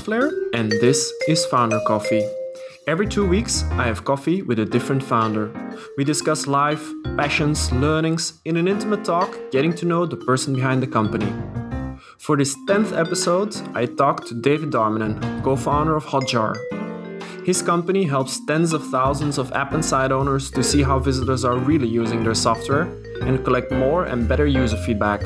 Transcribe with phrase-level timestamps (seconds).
[0.00, 2.24] Flair, and this is Founder Coffee.
[2.86, 5.52] Every two weeks, I have coffee with a different founder.
[5.96, 6.84] We discuss life,
[7.16, 11.32] passions, learnings in an intimate talk, getting to know the person behind the company.
[12.18, 16.54] For this 10th episode, I talked to David Darmanin, co founder of Hotjar.
[17.44, 21.44] His company helps tens of thousands of app and site owners to see how visitors
[21.44, 22.82] are really using their software
[23.20, 25.22] and collect more and better user feedback.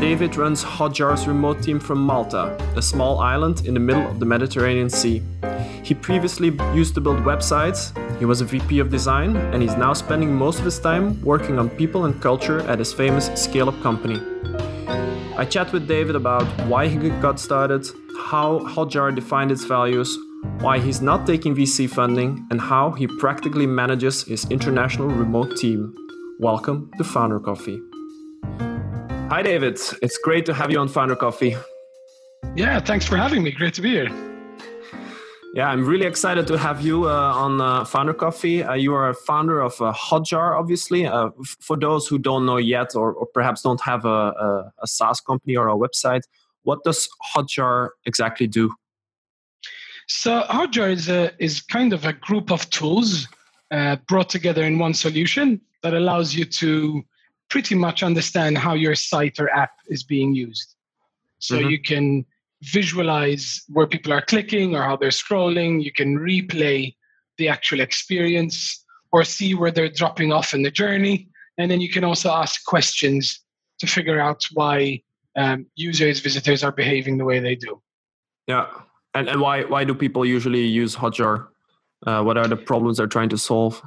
[0.00, 4.24] David runs Hotjar's remote team from Malta, a small island in the middle of the
[4.24, 5.22] Mediterranean Sea.
[5.82, 9.92] He previously used to build websites, he was a VP of design, and he's now
[9.92, 13.78] spending most of his time working on people and culture at his famous scale up
[13.82, 14.18] company.
[15.36, 17.86] I chat with David about why he got started,
[18.30, 20.16] how Hotjar defined its values,
[20.60, 25.94] why he's not taking VC funding, and how he practically manages his international remote team.
[26.38, 27.82] Welcome to Founder Coffee.
[29.30, 29.78] Hi, David.
[30.02, 31.56] It's great to have you on Founder Coffee.
[32.56, 33.52] Yeah, thanks for having me.
[33.52, 34.08] Great to be here.
[35.54, 38.64] Yeah, I'm really excited to have you uh, on uh, Founder Coffee.
[38.64, 41.06] Uh, you are a founder of uh, Hotjar, obviously.
[41.06, 44.86] Uh, for those who don't know yet, or, or perhaps don't have a, a, a,
[44.88, 46.22] SaaS company or a website,
[46.64, 48.74] what does Hotjar exactly do?
[50.08, 53.28] So Hotjar is a, is kind of a group of tools
[53.70, 57.04] uh, brought together in one solution that allows you to
[57.50, 60.76] pretty much understand how your site or app is being used.
[61.38, 61.68] So mm-hmm.
[61.68, 62.24] you can
[62.62, 65.82] visualize where people are clicking or how they're scrolling.
[65.82, 66.94] You can replay
[67.38, 71.28] the actual experience or see where they're dropping off in the journey.
[71.58, 73.40] And then you can also ask questions
[73.80, 75.02] to figure out why
[75.36, 77.82] um, users, visitors are behaving the way they do.
[78.46, 78.66] Yeah.
[79.14, 81.48] And, and why, why do people usually use Hotjar?
[82.06, 83.82] Uh, what are the problems they're trying to solve?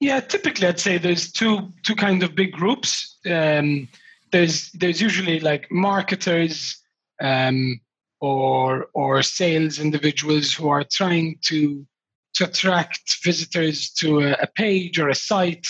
[0.00, 3.16] Yeah, typically I'd say there's two two kind of big groups.
[3.28, 3.88] Um,
[4.30, 6.82] there's there's usually like marketers
[7.22, 7.80] um,
[8.20, 11.86] or or sales individuals who are trying to
[12.34, 15.66] to attract visitors to a, a page or a site,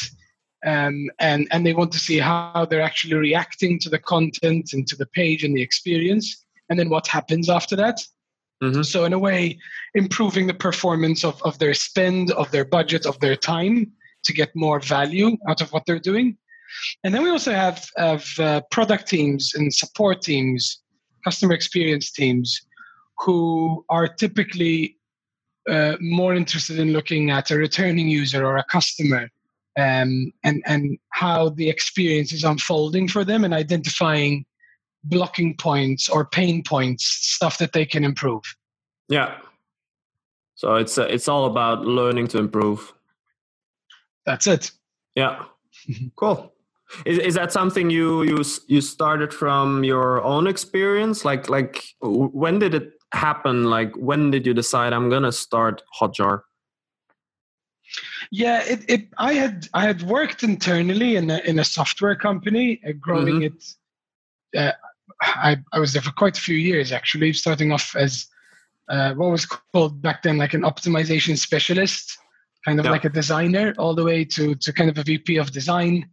[0.66, 4.88] um, and and they want to see how they're actually reacting to the content and
[4.88, 8.00] to the page and the experience, and then what happens after that.
[8.62, 8.82] Mm-hmm.
[8.82, 9.58] So in a way,
[9.94, 13.92] improving the performance of, of their spend, of their budget, of their time,
[14.26, 16.36] to get more value out of what they're doing.
[17.04, 20.82] And then we also have, have uh, product teams and support teams,
[21.24, 22.60] customer experience teams,
[23.18, 24.96] who are typically
[25.68, 29.30] uh, more interested in looking at a returning user or a customer
[29.76, 34.44] um, and, and how the experience is unfolding for them and identifying
[35.04, 38.42] blocking points or pain points, stuff that they can improve.
[39.08, 39.38] Yeah.
[40.54, 42.94] So it's uh, it's all about learning to improve
[44.26, 44.72] that's it.
[45.14, 45.44] Yeah.
[46.16, 46.52] cool.
[47.04, 51.24] Is, is that something you you you started from your own experience?
[51.24, 53.64] Like like when did it happen?
[53.64, 56.42] Like when did you decide I'm gonna start Hotjar?
[58.30, 62.80] Yeah, it, it I had I had worked internally in a, in a software company,
[62.86, 63.56] uh, growing mm-hmm.
[64.54, 64.56] it.
[64.56, 64.72] Uh,
[65.20, 68.26] I I was there for quite a few years actually, starting off as
[68.88, 72.18] uh, what was called back then like an optimization specialist
[72.66, 72.90] kind of yeah.
[72.90, 76.08] like a designer all the way to, to kind of a VP of design.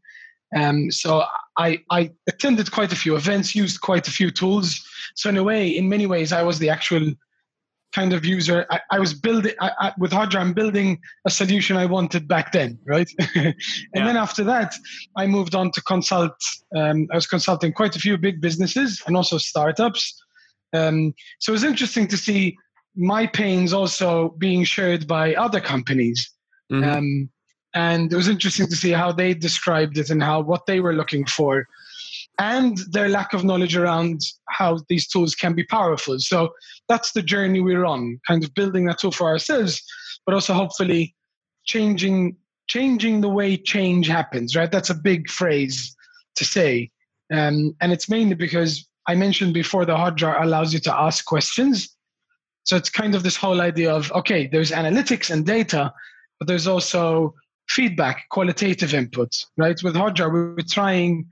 [0.55, 1.23] Um, so
[1.57, 4.85] I, I attended quite a few events, used quite a few tools.
[5.15, 7.11] So in a way, in many ways, I was the actual
[7.91, 8.65] kind of user.
[8.69, 10.39] I, I was building I, I, with Hotjar.
[10.39, 13.09] I'm building a solution I wanted back then, right?
[13.35, 13.55] and
[13.95, 14.05] yeah.
[14.05, 14.75] then after that,
[15.17, 16.35] I moved on to consult.
[16.75, 20.21] Um, I was consulting quite a few big businesses and also startups.
[20.73, 22.57] Um, so it was interesting to see
[22.95, 26.32] my pains also being shared by other companies.
[26.73, 26.97] Mm-hmm.
[26.97, 27.29] Um,
[27.75, 30.93] and it was interesting to see how they described it and how what they were
[30.93, 31.67] looking for
[32.39, 36.19] and their lack of knowledge around how these tools can be powerful.
[36.19, 36.49] So
[36.89, 39.81] that's the journey we're on kind of building that tool for ourselves
[40.25, 41.15] but also hopefully
[41.65, 42.35] changing
[42.67, 44.71] changing the way change happens right?
[44.71, 45.95] That's a big phrase
[46.35, 46.89] to say.
[47.31, 51.89] Um, and it's mainly because i mentioned before the hotjar allows you to ask questions.
[52.63, 55.93] So it's kind of this whole idea of okay there's analytics and data
[56.43, 57.33] but there's also
[57.69, 59.81] feedback, qualitative input, right?
[59.81, 61.25] With Hotjar, we're trying,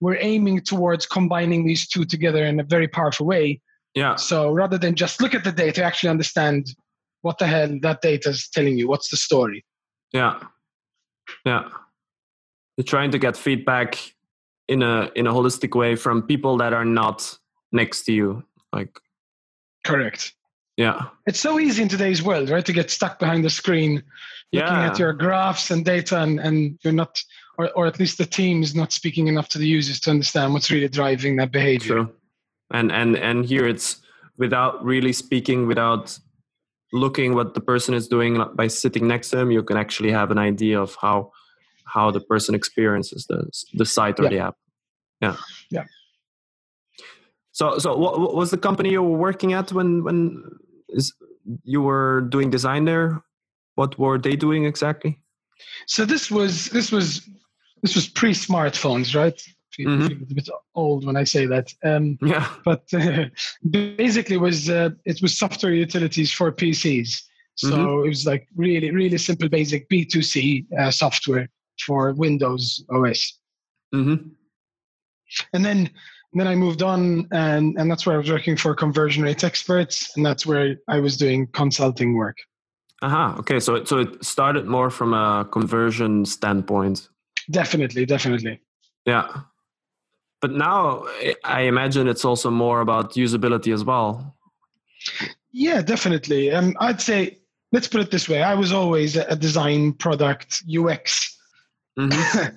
[0.00, 3.60] we're aiming towards combining these two together in a very powerful way.
[3.96, 4.14] Yeah.
[4.14, 6.68] So rather than just look at the data, actually understand
[7.22, 8.86] what the hell that data is telling you.
[8.86, 9.64] What's the story?
[10.12, 10.38] Yeah.
[11.44, 11.68] Yeah.
[12.76, 14.14] You're trying to get feedback
[14.68, 17.36] in a in a holistic way from people that are not
[17.72, 18.44] next to you.
[18.72, 19.00] Like
[19.84, 20.32] Correct.
[20.76, 21.02] Yeah.
[21.26, 22.64] It's so easy in today's world, right?
[22.66, 24.02] To get stuck behind the screen
[24.52, 24.86] looking yeah.
[24.86, 27.20] at your graphs and data and, and you're not
[27.58, 30.52] or, or at least the team is not speaking enough to the users to understand
[30.52, 32.12] what's really driving that behavior True.
[32.72, 34.00] and and and here it's
[34.36, 36.18] without really speaking, without
[36.92, 40.30] looking what the person is doing by sitting next to them, you can actually have
[40.30, 41.32] an idea of how
[41.86, 44.28] how the person experiences the the site or yeah.
[44.30, 44.56] the app.
[45.20, 45.36] Yeah.
[45.70, 45.84] Yeah.
[47.52, 50.42] So so what, what was the company you were working at when when
[50.94, 51.12] is
[51.64, 53.22] you were doing design there?
[53.74, 55.20] What were they doing exactly?
[55.86, 57.28] So this was this was
[57.82, 59.40] this was pre smartphones, right?
[59.80, 60.30] Mm-hmm.
[60.30, 61.72] a bit old when I say that.
[61.84, 62.48] Um, yeah.
[62.64, 63.24] But uh,
[63.70, 67.22] basically, was uh, it was software utilities for PCs.
[67.56, 68.04] So mm-hmm.
[68.04, 71.48] it was like really, really simple, basic B2C uh, software
[71.84, 73.38] for Windows OS.
[73.94, 74.28] Mm-hmm.
[75.52, 75.90] And then,
[76.34, 80.16] then I moved on, and and that's where I was working for conversion rate experts,
[80.16, 82.36] and that's where I was doing consulting work.
[83.02, 83.26] Aha.
[83.26, 83.40] Uh-huh.
[83.40, 83.60] Okay.
[83.60, 87.08] So so it started more from a conversion standpoint.
[87.50, 88.60] Definitely, definitely.
[89.06, 89.28] Yeah.
[90.40, 91.06] But now
[91.44, 94.36] I imagine it's also more about usability as well.
[95.52, 96.50] Yeah, definitely.
[96.50, 97.38] Um, I'd say
[97.72, 101.38] let's put it this way: I was always a design, product, UX,
[101.98, 102.56] mm-hmm.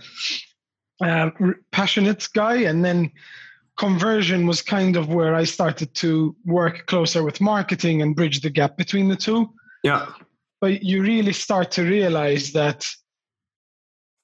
[1.05, 1.29] uh,
[1.71, 3.11] passionate guy, and then
[3.77, 8.49] conversion was kind of where I started to work closer with marketing and bridge the
[8.49, 9.53] gap between the two.
[9.83, 10.07] Yeah.
[10.59, 12.85] But you really start to realize that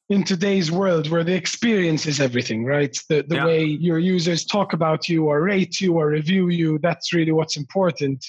[0.09, 2.97] in today's world where the experience is everything, right?
[3.09, 3.45] The, the yeah.
[3.45, 7.55] way your users talk about you or rate you or review you, that's really what's
[7.55, 8.25] important.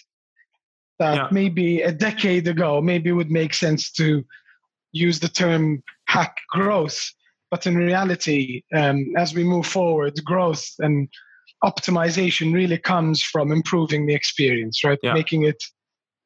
[0.99, 1.29] That yeah.
[1.33, 4.25] maybe a decade ago, maybe it would make sense to
[4.93, 7.11] use the term hack growth.
[7.55, 11.09] But in reality, um, as we move forward, growth and
[11.63, 14.99] optimization really comes from improving the experience, right?
[15.05, 15.15] Yeah.
[15.15, 15.63] Making it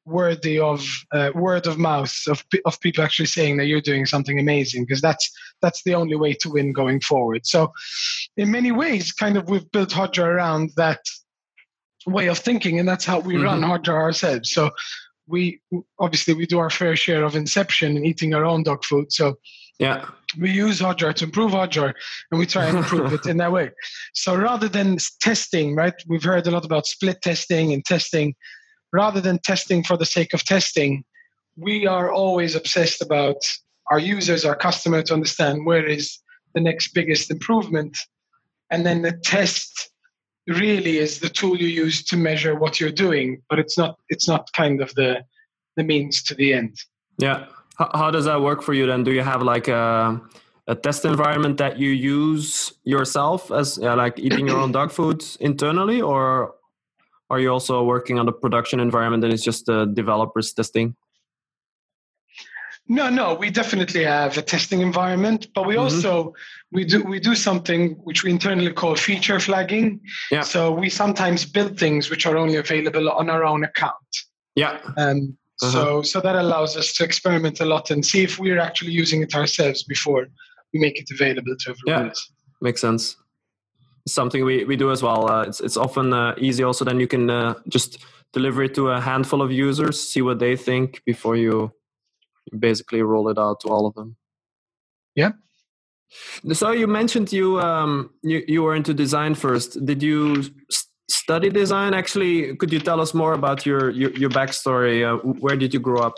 [0.07, 0.83] worthy of
[1.13, 5.01] uh, word of mouth of of people actually saying that you're doing something amazing because
[5.01, 5.29] that's
[5.61, 7.45] that's the only way to win going forward.
[7.45, 7.73] So,
[8.35, 11.01] in many ways, kind of we've built Hotjar around that
[12.07, 13.43] way of thinking, and that's how we mm-hmm.
[13.43, 14.51] run Hotjar ourselves.
[14.51, 14.71] So,
[15.27, 15.61] we
[15.99, 19.11] obviously we do our fair share of inception and eating our own dog food.
[19.11, 19.35] So,
[19.77, 20.09] yeah.
[20.37, 21.93] We use Hotjar to improve Hotjar
[22.31, 23.71] and we try and improve it in that way.
[24.13, 25.93] So rather than testing, right?
[26.07, 28.35] We've heard a lot about split testing and testing
[28.91, 31.03] rather than testing for the sake of testing,
[31.55, 33.37] we are always obsessed about
[33.91, 36.19] our users, our customer to understand where is
[36.53, 37.97] the next biggest improvement.
[38.71, 39.91] And then the test
[40.47, 44.27] really is the tool you use to measure what you're doing, but it's not it's
[44.27, 45.23] not kind of the
[45.75, 46.77] the means to the end.
[47.17, 47.45] Yeah.
[47.79, 49.03] How, how does that work for you then?
[49.03, 50.21] Do you have like a
[50.67, 55.25] a test environment that you use yourself as uh, like eating your own dog food
[55.39, 56.53] internally or
[57.31, 60.95] are you also working on the production environment and it's just the developers testing?
[62.87, 65.83] No, no, we definitely have a testing environment, but we mm-hmm.
[65.83, 66.33] also
[66.71, 69.99] we do we do something which we internally call feature flagging.
[70.31, 70.41] Yeah.
[70.41, 74.11] So we sometimes build things which are only available on our own account.
[74.55, 74.79] Yeah.
[74.97, 75.71] Um, uh-huh.
[75.71, 79.21] So so that allows us to experiment a lot and see if we're actually using
[79.21, 80.27] it ourselves before
[80.73, 82.05] we make it available to everyone.
[82.05, 82.13] Yeah,
[82.61, 83.17] makes sense
[84.07, 85.29] something we, we do as well.
[85.29, 86.63] Uh, it's it's often uh, easy.
[86.63, 87.99] Also, then you can uh, just
[88.33, 91.71] deliver it to a handful of users, see what they think before you
[92.57, 94.15] basically roll it out to all of them.
[95.15, 95.31] Yeah.
[96.53, 99.85] So you mentioned you um, you you were into design first.
[99.85, 100.43] Did you
[101.09, 101.93] study design?
[101.93, 105.03] Actually, could you tell us more about your your, your backstory?
[105.03, 106.15] Uh, where did you grow up?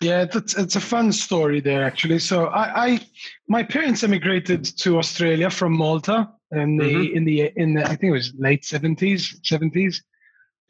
[0.00, 2.20] Yeah, it's, it's a fun story there actually.
[2.20, 3.00] So I, I
[3.48, 7.16] my parents immigrated to Australia from Malta in the mm-hmm.
[7.16, 10.02] in the in the I think it was late seventies seventies.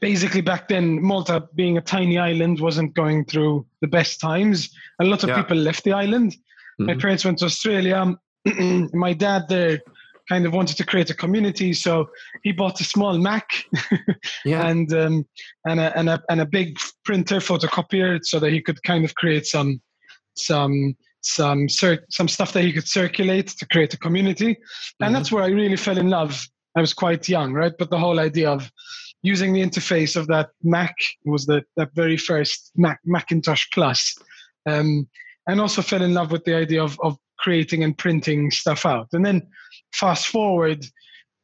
[0.01, 4.71] Basically, back then Malta, being a tiny island, wasn't going through the best times.
[5.01, 5.43] A lot of yeah.
[5.43, 6.33] people left the island.
[6.33, 6.87] Mm-hmm.
[6.87, 8.17] My parents went to Australia.
[8.95, 9.81] my dad there
[10.31, 12.09] kind of wanted to create a community, so
[12.45, 13.49] he bought a small Mac
[14.45, 14.69] yeah.
[14.69, 15.27] and um,
[15.67, 19.15] and a, and a and a big printer photocopier so that he could kind of
[19.17, 19.81] create some
[20.37, 25.05] some some cir- some stuff that he could circulate to create a community, mm-hmm.
[25.05, 26.47] and that's where I really fell in love.
[26.77, 27.73] I was quite young, right?
[27.77, 28.71] But the whole idea of
[29.23, 30.95] using the interface of that Mac
[31.25, 34.17] was the that very first Mac Macintosh Plus,
[34.67, 35.09] um,
[35.49, 39.09] and also fell in love with the idea of of creating and printing stuff out.
[39.13, 39.43] And then
[39.93, 40.85] fast forward,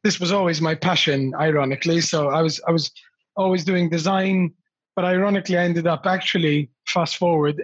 [0.03, 2.01] this was always my passion, ironically.
[2.01, 2.91] So I was I was
[3.35, 4.53] always doing design,
[4.95, 7.61] but ironically, I ended up actually fast forward.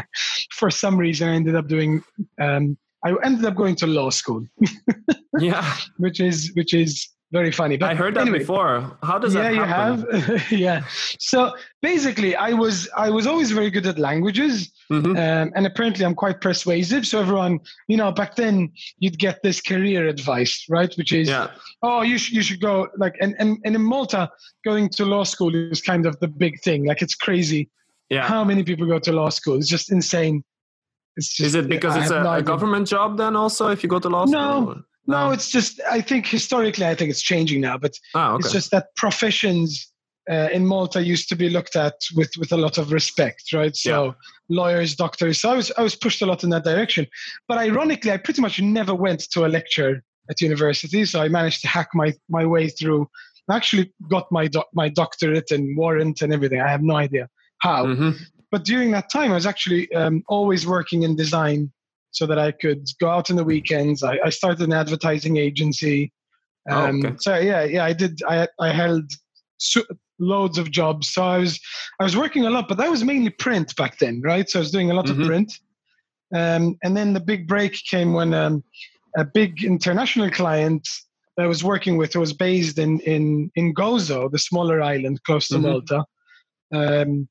[0.52, 2.02] for some reason, I ended up doing.
[2.40, 4.44] Um, I ended up going to law school.
[5.38, 7.76] yeah, which is which is very funny.
[7.76, 8.96] But I heard that anyway, before.
[9.02, 10.06] How does yeah, that happen?
[10.10, 10.52] Yeah, you have.
[10.66, 10.84] yeah.
[11.18, 15.10] So basically, I was I was always very good at languages, mm-hmm.
[15.10, 17.04] um, and apparently I'm quite persuasive.
[17.06, 20.92] So everyone, you know, back then you'd get this career advice, right?
[20.96, 21.48] Which is, yeah.
[21.82, 24.30] oh, you should you should go like, and, and and in Malta,
[24.64, 26.86] going to law school is kind of the big thing.
[26.86, 27.70] Like it's crazy.
[28.08, 28.22] Yeah.
[28.22, 29.56] How many people go to law school?
[29.56, 30.44] It's just insane.
[31.16, 33.88] It's just, is it because it's a, no a government job then also if you
[33.88, 34.82] go to law school?
[35.06, 35.28] No.
[35.28, 38.40] No, it's just I think historically I think it's changing now, but oh, okay.
[38.40, 39.92] it's just that professions
[40.30, 43.76] uh, in Malta used to be looked at with with a lot of respect, right?
[43.76, 44.12] So yeah.
[44.48, 45.40] lawyers, doctors.
[45.40, 47.06] So I was I was pushed a lot in that direction.
[47.46, 51.60] But ironically, I pretty much never went to a lecture at university, so I managed
[51.62, 53.08] to hack my my way through.
[53.48, 56.60] I actually got my doc, my doctorate and warrant and everything.
[56.60, 57.86] I have no idea how.
[57.86, 58.10] Mm-hmm.
[58.50, 61.70] But during that time, I was actually um, always working in design
[62.10, 64.02] so that I could go out in the weekends.
[64.02, 66.12] I, I started an advertising agency.
[66.70, 67.16] Um, oh, okay.
[67.20, 68.20] So yeah, yeah, I did.
[68.28, 69.10] I I held
[70.18, 71.08] loads of jobs.
[71.08, 71.60] So I was
[72.00, 74.48] I was working a lot, but that was mainly print back then, right?
[74.48, 75.20] So I was doing a lot mm-hmm.
[75.20, 75.52] of print.
[76.34, 78.64] Um, and then the big break came when um,
[79.16, 80.86] a big international client
[81.36, 85.48] that I was working with was based in in in Gozo, the smaller island close
[85.48, 85.66] to mm-hmm.
[85.66, 86.04] Malta.
[86.74, 87.28] Um,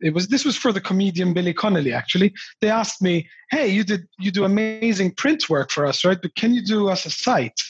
[0.00, 2.32] it was this was for the comedian Billy Connolly actually.
[2.60, 6.18] They asked me, "Hey, you did you do amazing print work for us, right?
[6.20, 7.60] But can you do us a site?"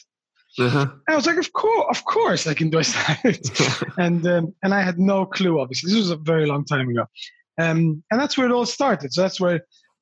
[0.58, 0.88] Uh-huh.
[1.08, 3.50] I was like, "Of course, of course, I can do a site."
[3.99, 5.61] and um, and I had no clue.
[5.61, 7.06] Obviously, this was a very long time ago,
[7.61, 9.12] um, and that's where it all started.
[9.12, 9.61] So that's where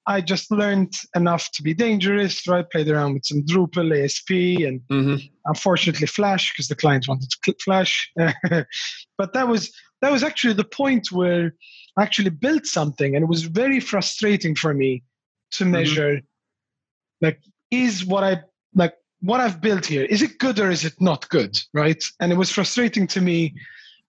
[0.08, 2.46] I just learned enough to be dangerous.
[2.46, 4.30] Right, played around with some Drupal, ASP,
[4.66, 5.16] and mm-hmm.
[5.44, 8.10] unfortunately Flash because the client wanted to click Flash.
[8.16, 9.70] but that was
[10.06, 11.52] that was actually the point where
[11.96, 15.02] I actually built something and it was very frustrating for me
[15.50, 15.72] to mm-hmm.
[15.72, 17.24] measure mm-hmm.
[17.24, 17.40] like
[17.72, 18.40] is what i
[18.76, 22.30] like what i've built here is it good or is it not good right and
[22.30, 23.52] it was frustrating to me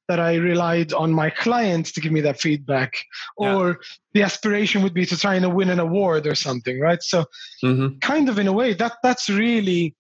[0.08, 2.94] that i relied on my clients to give me that feedback
[3.36, 3.74] or yeah.
[4.14, 7.26] the aspiration would be to try and win an award or something right so
[7.64, 7.98] mm-hmm.
[8.00, 9.96] kind of in a way that that's really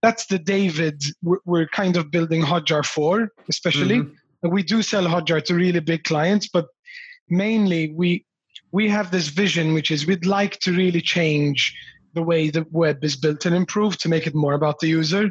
[0.00, 4.14] that's the david we're, we're kind of building hotjar for especially mm-hmm.
[4.50, 6.66] We do sell hotjar to really big clients but
[7.28, 8.24] mainly we
[8.72, 11.76] we have this vision which is we'd like to really change
[12.14, 15.30] the way the web is built and improved to make it more about the user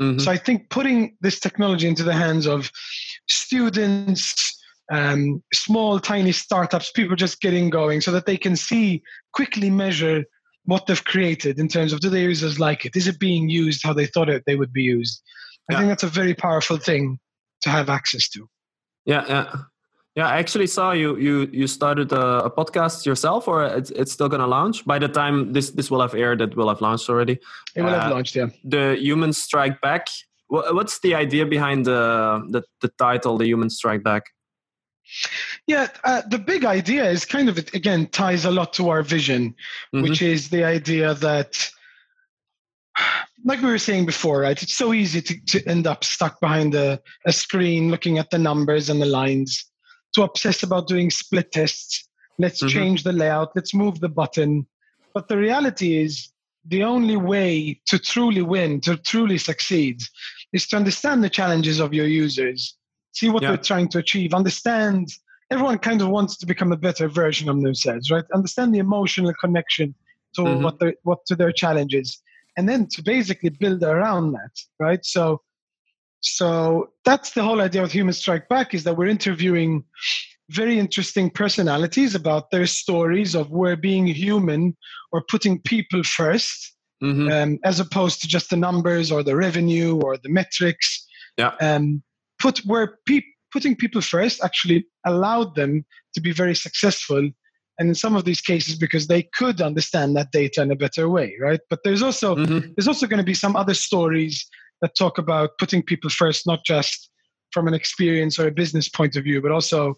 [0.00, 0.18] mm-hmm.
[0.18, 2.70] so i think putting this technology into the hands of
[3.28, 4.58] students
[4.90, 9.02] um, small tiny startups people just getting going so that they can see
[9.32, 10.24] quickly measure
[10.64, 13.80] what they've created in terms of do their users like it is it being used
[13.82, 15.22] how they thought it they would be used
[15.70, 15.78] i yeah.
[15.78, 17.18] think that's a very powerful thing
[17.62, 18.48] to have access to
[19.04, 19.56] yeah yeah
[20.14, 24.12] yeah, I actually saw you you you started a, a podcast yourself, or it's it's
[24.12, 26.42] still gonna launch by the time this this will have aired.
[26.42, 27.38] It will have launched already.
[27.74, 28.48] It will uh, have launched, yeah.
[28.62, 30.08] The Humans Strike Back.
[30.48, 34.24] What's the idea behind the the, the title, The Humans Strike Back?
[35.66, 39.54] Yeah, uh, the big idea is kind of again ties a lot to our vision,
[39.94, 40.02] mm-hmm.
[40.02, 41.70] which is the idea that
[43.44, 44.62] like we were saying before, right?
[44.62, 48.38] It's so easy to, to end up stuck behind a, a screen looking at the
[48.38, 49.70] numbers and the lines
[50.14, 52.08] to obsess about doing split tests.
[52.38, 52.68] Let's mm-hmm.
[52.68, 53.52] change the layout.
[53.54, 54.66] Let's move the button.
[55.14, 56.28] But the reality is,
[56.66, 60.00] the only way to truly win, to truly succeed,
[60.52, 62.76] is to understand the challenges of your users,
[63.12, 63.48] see what yeah.
[63.48, 65.08] they're trying to achieve, understand.
[65.50, 68.24] Everyone kind of wants to become a better version of themselves, right?
[68.32, 69.94] Understand the emotional connection
[70.34, 70.62] to mm-hmm.
[70.62, 72.22] what what to their challenges,
[72.56, 75.04] and then to basically build around that, right?
[75.04, 75.40] So
[76.22, 79.84] so that's the whole idea of Human Strike Back is that we're interviewing
[80.50, 84.76] very interesting personalities about their stories of where being human
[85.10, 86.70] or putting people 1st
[87.02, 87.32] mm-hmm.
[87.32, 91.06] um, as opposed to just the numbers or the revenue or the metrics.
[91.36, 91.54] Yeah.
[91.60, 92.02] Um,
[92.38, 97.30] put where pe- putting people first actually allowed them to be very successful
[97.82, 101.08] and in some of these cases because they could understand that data in a better
[101.08, 102.72] way right but there's also mm-hmm.
[102.76, 104.48] there's also going to be some other stories
[104.82, 107.08] that talk about putting people first, not just
[107.52, 109.96] from an experience or a business point of view, but also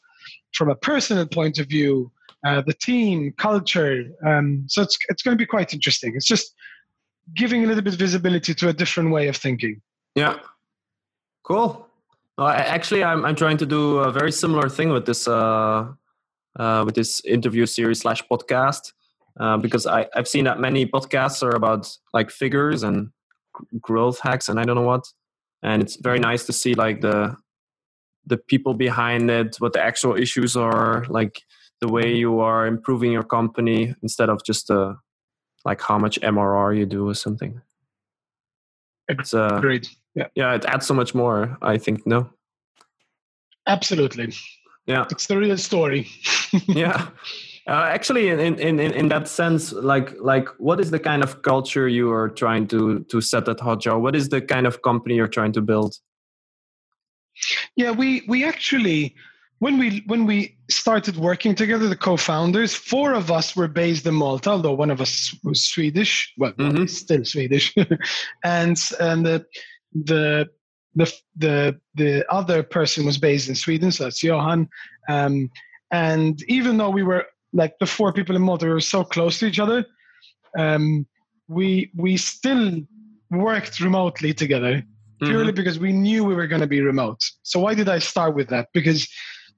[0.55, 2.13] from a personal point of view,
[2.47, 4.05] uh, the team, culture.
[4.25, 6.15] Um, so it's, it's going to be quite interesting.
[6.15, 6.55] It's just
[7.35, 9.81] giving a little bit of visibility to a different way of thinking.
[10.15, 10.39] Yeah.
[11.45, 11.89] Cool.
[12.37, 15.87] Well, actually, I'm, I'm trying to do a very similar thing with this uh,
[16.59, 18.93] uh, with this interview series slash podcast
[19.41, 23.11] uh, because I, I've seen that many podcasts are about like figures and
[23.81, 25.07] growth hacks and I don't know what.
[25.63, 27.37] And it's very nice to see like the
[28.27, 31.43] the people behind it, what the actual issues are, like
[31.83, 34.95] the way you are improving your company instead of just uh,
[35.67, 37.61] like how much MRR you do or something.
[39.09, 39.91] It's uh, great.
[40.15, 42.31] yeah yeah it adds so much more i think no
[43.67, 44.33] absolutely
[44.87, 45.07] yeah.
[45.11, 46.09] It's the real story.
[46.69, 47.09] Yeah.
[47.67, 51.41] Uh, actually in, in in in that sense like like what is the kind of
[51.41, 53.99] culture you are trying to to set at hotjar?
[53.99, 55.95] What is the kind of company you're trying to build?
[57.75, 59.15] Yeah we we actually
[59.61, 64.15] when we when we started working together the co-founders four of us were based in
[64.15, 66.33] malta although one of us was swedish.
[66.37, 66.85] Well mm-hmm.
[66.87, 67.75] still swedish.
[68.45, 69.47] And and the
[69.93, 70.51] the
[70.95, 74.69] the the the other person was based in sweden so that's johan.
[75.09, 75.51] Um,
[75.91, 79.39] and even though we were like the four people in malta we were so close
[79.39, 79.85] to each other
[80.59, 81.07] um,
[81.49, 82.81] we we still
[83.31, 84.83] worked remotely together
[85.23, 85.57] purely mm-hmm.
[85.57, 87.21] because we knew we were going to be remote.
[87.43, 88.69] So why did i start with that?
[88.73, 89.09] Because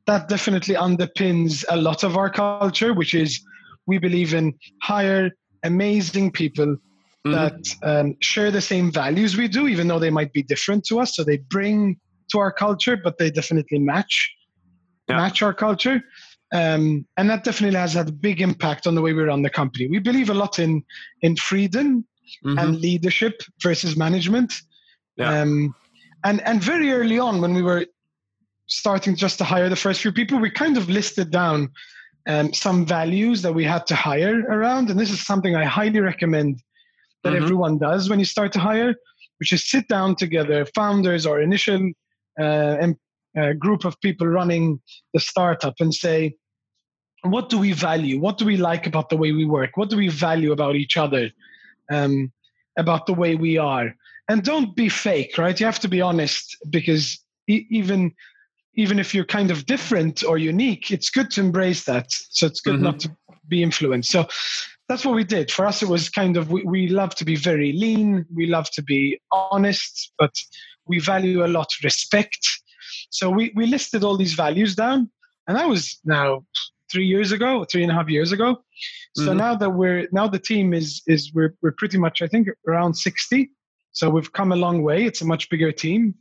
[0.06, 3.40] that definitely underpins a lot of our culture, which is
[3.86, 5.30] we believe in hire
[5.64, 6.76] amazing people
[7.26, 7.32] mm-hmm.
[7.32, 11.00] that um, share the same values we do, even though they might be different to
[11.00, 11.16] us.
[11.16, 11.98] So they bring
[12.30, 14.32] to our culture, but they definitely match
[15.08, 15.16] yeah.
[15.16, 16.02] match our culture.
[16.54, 19.50] Um, and that definitely has had a big impact on the way we run the
[19.50, 19.88] company.
[19.88, 20.82] We believe a lot in
[21.22, 22.04] in freedom
[22.44, 22.58] mm-hmm.
[22.58, 24.52] and leadership versus management.
[25.16, 25.40] Yeah.
[25.40, 25.74] Um,
[26.24, 27.86] and and very early on, when we were
[28.68, 31.70] starting just to hire the first few people, we kind of listed down
[32.26, 34.90] um, some values that we had to hire around.
[34.90, 36.62] And this is something I highly recommend
[37.26, 37.44] that mm-hmm.
[37.44, 38.94] everyone does when you start to hire,
[39.38, 41.90] which is sit down together, founders or initial
[42.38, 42.96] uh, and,
[43.38, 44.80] uh, group of people running
[45.12, 46.34] the startup and say,
[47.22, 48.20] what do we value?
[48.20, 49.76] What do we like about the way we work?
[49.76, 51.30] What do we value about each other?
[51.90, 52.32] Um,
[52.78, 53.94] about the way we are?
[54.28, 55.58] And don't be fake, right?
[55.58, 57.18] You have to be honest because
[57.48, 58.12] e- even
[58.78, 62.06] even if you're kind of different or unique, it's good to embrace that.
[62.10, 62.84] So it's good mm-hmm.
[62.84, 63.16] not to
[63.48, 64.10] be influenced.
[64.10, 64.26] So
[64.88, 65.50] that's what we did.
[65.50, 68.70] For us, it was kind of we, we love to be very lean, we love
[68.72, 70.32] to be honest, but
[70.86, 72.46] we value a lot respect.
[73.10, 75.10] So we, we listed all these values down,
[75.46, 76.44] and that was now
[76.90, 78.62] three years ago, three and a half years ago.
[79.16, 79.38] So mm-hmm.
[79.38, 82.94] now that we're now the team is is we're we're pretty much I think around
[82.94, 83.50] sixty.
[83.92, 85.04] So we've come a long way.
[85.04, 86.14] It's a much bigger team.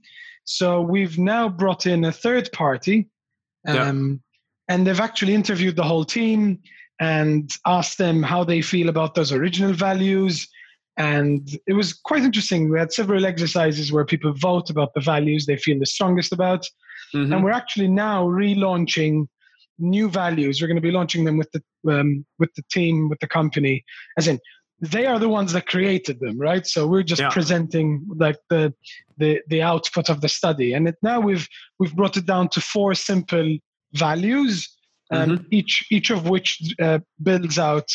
[0.46, 3.10] So we've now brought in a third party,
[3.68, 4.74] um, yeah.
[4.74, 6.60] and they've actually interviewed the whole team
[7.00, 10.48] and asked them how they feel about those original values.
[10.98, 12.70] And it was quite interesting.
[12.70, 16.66] We had several exercises where people vote about the values they feel the strongest about.
[17.14, 17.34] Mm-hmm.
[17.34, 19.28] And we're actually now relaunching
[19.78, 20.62] new values.
[20.62, 23.84] We're going to be launching them with the um, with the team, with the company.
[24.18, 24.40] As in,
[24.82, 27.30] they are the ones that created them right so we're just yeah.
[27.30, 28.74] presenting like the,
[29.18, 31.48] the the output of the study and it, now we've
[31.80, 33.58] we've brought it down to four simple
[33.94, 34.75] values
[35.12, 35.48] and mm-hmm.
[35.52, 37.90] each each of which uh, builds out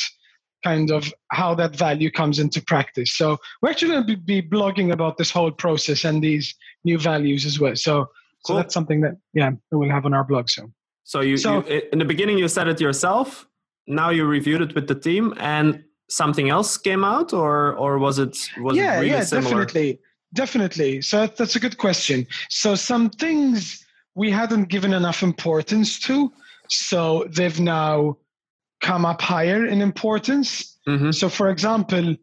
[0.63, 4.93] kind of how that value comes into practice so we're actually going to be blogging
[4.93, 8.09] about this whole process and these new values as well so cool.
[8.45, 10.71] so that's something that yeah we'll have on our blog so
[11.05, 13.47] so you, so you in the beginning you said it yourself
[13.87, 18.19] now you reviewed it with the team and something else came out, or or was
[18.19, 19.65] it was yeah, it really yeah, similar?
[19.65, 20.01] definitely,
[20.35, 21.01] definitely.
[21.01, 22.27] So that's a good question.
[22.51, 26.33] So some things we hadn't given enough importance to,
[26.71, 28.17] so they've now
[28.81, 30.79] come up higher in importance.
[30.89, 31.11] Mm-hmm.
[31.13, 32.17] So, for example,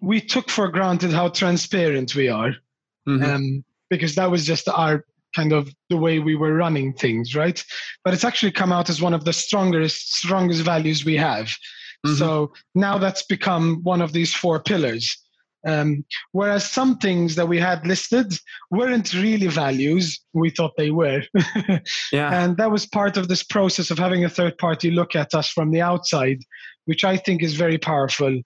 [0.00, 2.54] we took for granted how transparent we are,
[3.08, 3.24] mm-hmm.
[3.24, 7.64] um, because that was just our kind of the way we were running things, right?
[8.04, 11.46] But it's actually come out as one of the strongest strongest values we have.
[12.06, 12.14] Mm-hmm.
[12.16, 15.16] So now that's become one of these four pillars.
[15.66, 18.32] Um, whereas some things that we had listed
[18.70, 21.22] weren't really values, we thought they were.
[22.12, 22.42] yeah.
[22.42, 25.48] And that was part of this process of having a third party look at us
[25.48, 26.38] from the outside,
[26.86, 28.40] which I think is very powerful.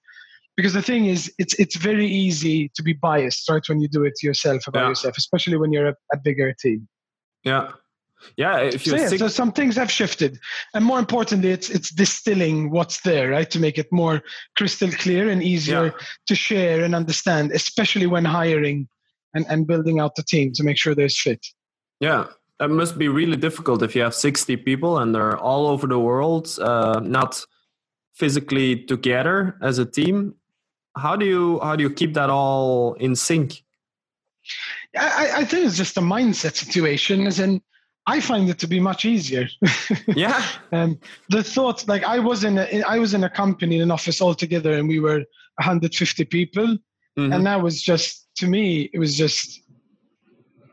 [0.57, 4.05] Because the thing is, it's it's very easy to be biased, right, when you do
[4.05, 4.89] it yourself about yeah.
[4.89, 6.89] yourself, especially when you're a, a bigger team.
[7.45, 7.73] Yeah,
[8.37, 10.39] yeah if you so, yeah, so some things have shifted.
[10.75, 13.51] And more importantly it's it's distilling what's there right?
[13.51, 14.23] To make it more
[14.57, 16.07] crystal clear and easier yeah.
[16.27, 18.89] to share and understand especially when hiring
[19.35, 21.45] and, and building out the team to make sure there's fit.
[22.01, 22.27] Yeah
[22.59, 25.99] that must be really difficult if you have 60 people and they're all over the
[25.99, 27.45] world uh, not
[28.15, 30.35] physically together as a team.
[30.97, 33.63] How do you how do you keep that all in sync?
[34.97, 37.61] I, I think it's just a mindset situation as in
[38.07, 39.49] I find it to be much easier.
[40.07, 40.45] yeah.
[40.73, 43.91] um, the thought, like I was in a, I was in a company, in an
[43.91, 45.19] office altogether, and we were
[45.57, 47.33] 150 people, mm-hmm.
[47.33, 49.63] and that was just to me, it was just.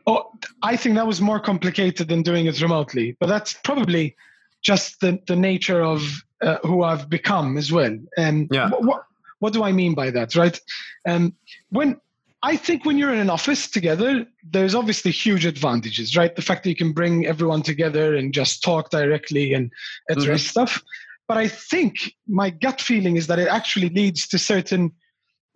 [0.06, 0.30] Oh,
[0.62, 4.14] I think that was more complicated than doing it remotely, but that's probably
[4.62, 6.02] just the the nature of
[6.42, 7.96] uh, who I've become as well.
[8.16, 8.70] And yeah.
[8.70, 9.04] what
[9.38, 10.58] what do I mean by that, right?
[11.08, 11.34] Um,
[11.70, 12.00] when
[12.44, 16.36] I think when you're in an office together, there's obviously huge advantages, right?
[16.36, 19.72] The fact that you can bring everyone together and just talk directly and
[20.10, 20.50] address mm-hmm.
[20.50, 20.82] stuff.
[21.26, 24.92] But I think my gut feeling is that it actually leads to certain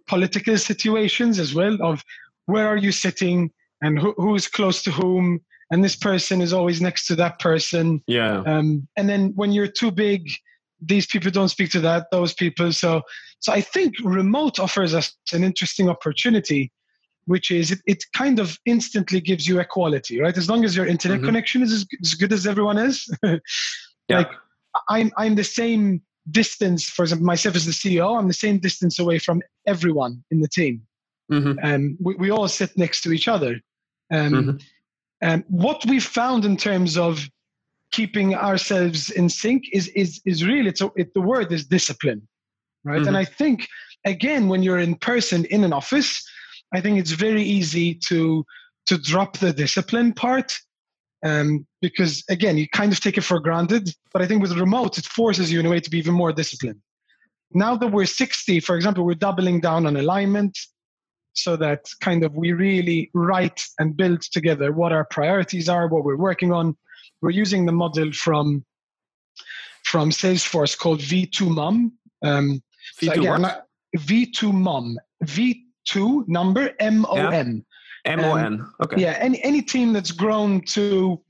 [0.06, 2.02] political situations as well of
[2.46, 3.50] where are you sitting
[3.82, 8.02] and who, who's close to whom and this person is always next to that person
[8.06, 10.30] yeah um, and then when you're too big
[10.80, 13.02] these people don't speak to that those people so
[13.40, 16.72] so i think remote offers us an interesting opportunity
[17.28, 20.86] which is it, it kind of instantly gives you equality right as long as your
[20.86, 21.26] internet mm-hmm.
[21.26, 24.18] connection is as, as, good as everyone is yeah.
[24.18, 24.30] like
[24.88, 28.98] i'm i'm the same distance for example myself as the ceo i'm the same distance
[28.98, 30.82] away from everyone in the team
[31.30, 31.58] mm-hmm.
[31.62, 33.60] and we, we all sit next to each other
[34.10, 34.56] um, mm-hmm.
[35.20, 37.28] and what we've found in terms of
[37.92, 42.26] keeping ourselves in sync is is is really it's a, it, the word is discipline
[42.84, 43.08] right mm-hmm.
[43.08, 43.66] and i think
[44.06, 46.10] again when you're in person in an office
[46.74, 48.44] i think it's very easy to
[48.86, 50.52] to drop the discipline part
[51.24, 54.98] um, because again you kind of take it for granted but i think with remote
[54.98, 56.80] it forces you in a way to be even more disciplined
[57.52, 60.56] now that we're 60 for example we're doubling down on alignment
[61.34, 66.04] so that kind of we really write and build together what our priorities are what
[66.04, 66.76] we're working on
[67.20, 68.64] we're using the model from
[69.88, 71.90] from Salesforce called V2MOM.
[72.22, 72.62] Um,
[73.00, 73.66] V2 so again, what?
[73.96, 74.96] V2MOM.
[75.88, 77.64] V2 number M O N.
[78.04, 78.66] M O N.
[78.82, 79.00] Okay.
[79.00, 81.20] Yeah, any any team that's grown to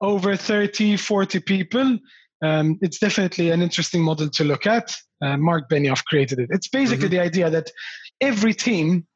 [0.00, 1.98] over 30, 40 people,
[2.42, 4.94] um, it's definitely an interesting model to look at.
[5.22, 6.48] Uh, Mark Benioff created it.
[6.50, 7.16] It's basically mm-hmm.
[7.16, 7.70] the idea that
[8.20, 9.06] every team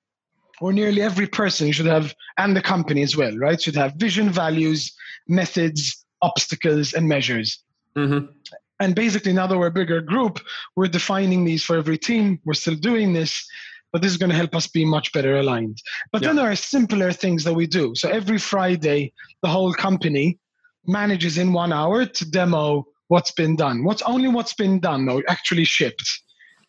[0.60, 4.30] or nearly every person should have, and the company as well, right, should have vision,
[4.30, 4.94] values,
[5.26, 7.64] methods, obstacles and measures.
[7.96, 8.26] Mm-hmm.
[8.80, 10.40] And basically, now that we're a bigger group,
[10.76, 12.40] we're defining these for every team.
[12.44, 13.46] We're still doing this,
[13.94, 15.78] but this is going to help us be much better aligned.
[16.10, 16.28] But yeah.
[16.28, 17.94] then there are simpler things that we do.
[17.94, 20.40] So every Friday, the whole company
[20.84, 23.84] manages in one hour to demo what's been done.
[23.84, 26.02] What's only what's been done, though, actually shipped.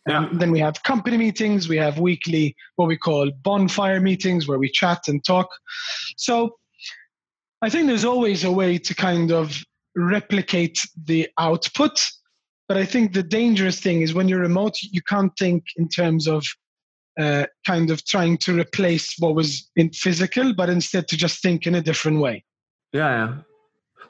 [0.07, 0.27] Yeah.
[0.27, 1.67] And then we have company meetings.
[1.67, 5.49] We have weekly, what we call bonfire meetings, where we chat and talk.
[6.17, 6.55] So
[7.63, 9.59] I think there's always a way to kind of
[9.95, 12.07] replicate the output.
[12.67, 16.27] But I think the dangerous thing is when you're remote, you can't think in terms
[16.27, 16.45] of
[17.19, 21.65] uh, kind of trying to replace what was in physical, but instead to just think
[21.65, 22.43] in a different way.
[22.93, 23.35] Yeah, yeah.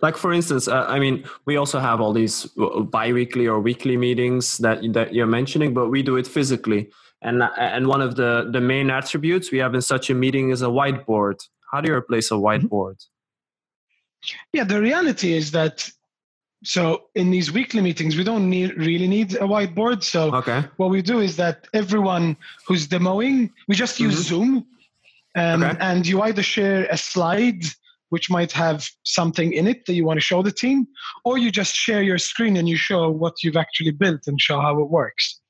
[0.01, 2.47] Like for instance, uh, I mean, we also have all these
[2.91, 6.89] biweekly or weekly meetings that that you're mentioning, but we do it physically.
[7.21, 10.61] And and one of the the main attributes we have in such a meeting is
[10.61, 11.39] a whiteboard.
[11.71, 12.67] How do you replace a mm-hmm.
[12.67, 12.97] whiteboard?
[14.53, 15.89] Yeah, the reality is that
[16.65, 20.03] so in these weekly meetings, we don't need really need a whiteboard.
[20.03, 20.65] So okay.
[20.77, 22.35] what we do is that everyone
[22.67, 24.35] who's demoing, we just use mm-hmm.
[24.35, 24.67] Zoom,
[25.35, 25.77] um, okay.
[25.79, 27.63] and you either share a slide
[28.09, 30.87] which might have something in it that you want to show the team,
[31.23, 34.59] or you just share your screen and you show what you've actually built and show
[34.61, 35.41] how it works.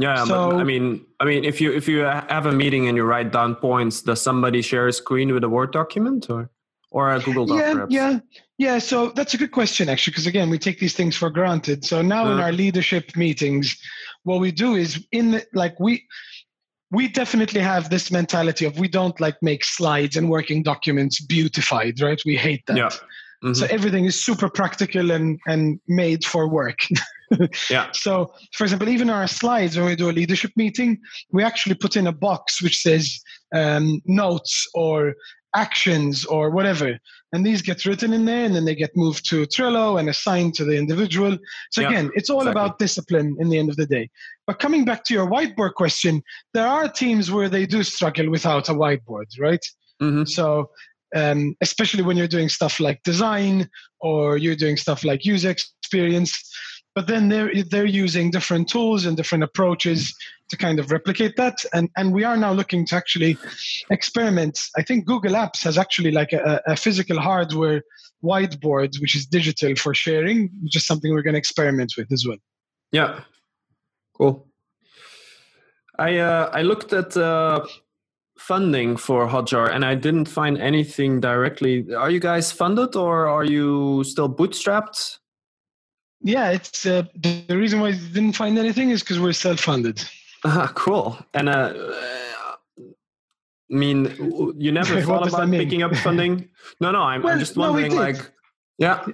[0.00, 2.96] Yeah, so, but I mean, I mean, if you if you have a meeting and
[2.96, 6.50] you write down points, does somebody share a screen with a Word document or?
[6.90, 7.58] or a Google Doc?
[7.58, 7.92] Yeah, perhaps?
[7.92, 8.18] yeah,
[8.58, 8.78] yeah.
[8.78, 11.84] So that's a good question, actually, because again, we take these things for granted.
[11.84, 13.80] So now in our leadership meetings,
[14.24, 16.04] what we do is in the, like we
[16.90, 22.00] we definitely have this mentality of we don't like make slides and working documents beautified,
[22.00, 22.20] right?
[22.24, 22.76] We hate that.
[22.76, 22.88] Yeah.
[23.44, 23.52] Mm-hmm.
[23.52, 26.78] So everything is super practical and and made for work.
[27.70, 27.88] yeah.
[27.92, 30.98] So, for example, even our slides when we do a leadership meeting,
[31.30, 33.20] we actually put in a box which says
[33.54, 35.14] um, notes or
[35.54, 36.98] actions or whatever.
[37.32, 40.54] And these get written in there and then they get moved to Trello and assigned
[40.54, 41.36] to the individual.
[41.70, 42.62] So yeah, again, it's all exactly.
[42.62, 44.08] about discipline in the end of the day.
[44.46, 46.22] But coming back to your whiteboard question,
[46.54, 49.64] there are teams where they do struggle without a whiteboard, right?
[50.00, 50.24] Mm-hmm.
[50.24, 50.70] So
[51.14, 53.68] um, especially when you're doing stuff like design
[54.00, 56.54] or you're doing stuff like user experience,
[56.98, 60.12] but then they're they're using different tools and different approaches
[60.48, 61.56] to kind of replicate that.
[61.72, 63.38] And and we are now looking to actually
[63.88, 64.58] experiment.
[64.76, 67.82] I think google apps has actually like a, a physical hardware
[68.24, 72.26] whiteboard which is digital for sharing which is something we're going to experiment with as
[72.26, 72.40] well.
[72.90, 73.20] Yeah.
[74.16, 74.48] Cool.
[76.00, 77.64] I uh, i looked at uh
[78.50, 81.74] funding for hotjar and i didn't find anything directly.
[81.94, 85.18] Are you guys funded or are you still bootstrapped
[86.20, 90.04] yeah, it's uh, the reason why I didn't find anything is because we're self-funded.
[90.44, 91.18] Uh, cool.
[91.34, 91.72] And uh,
[93.70, 96.48] I mean, you never thought about picking up funding?
[96.80, 97.00] No, no.
[97.00, 97.94] I'm, well, I'm just wondering.
[97.94, 98.30] No, like,
[98.76, 99.04] yeah,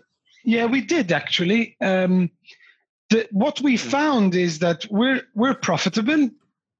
[0.45, 1.77] yeah, we did actually.
[1.81, 2.31] Um,
[3.11, 6.31] the, what we found is that we're we're profitable.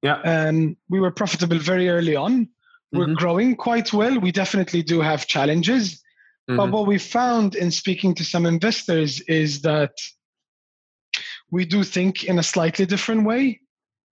[0.03, 0.17] Yeah.
[0.21, 2.49] Um, we were profitable very early on.
[2.91, 3.13] we're mm-hmm.
[3.15, 4.19] growing quite well.
[4.19, 6.03] We definitely do have challenges.
[6.49, 6.57] Mm-hmm.
[6.57, 9.91] But what we found in speaking to some investors is that
[11.51, 13.59] we do think in a slightly different way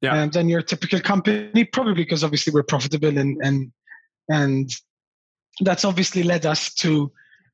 [0.02, 0.24] yeah.
[0.24, 3.72] um, than your typical company, probably because obviously we're profitable and and
[4.30, 4.72] and
[5.62, 7.12] that's obviously led us to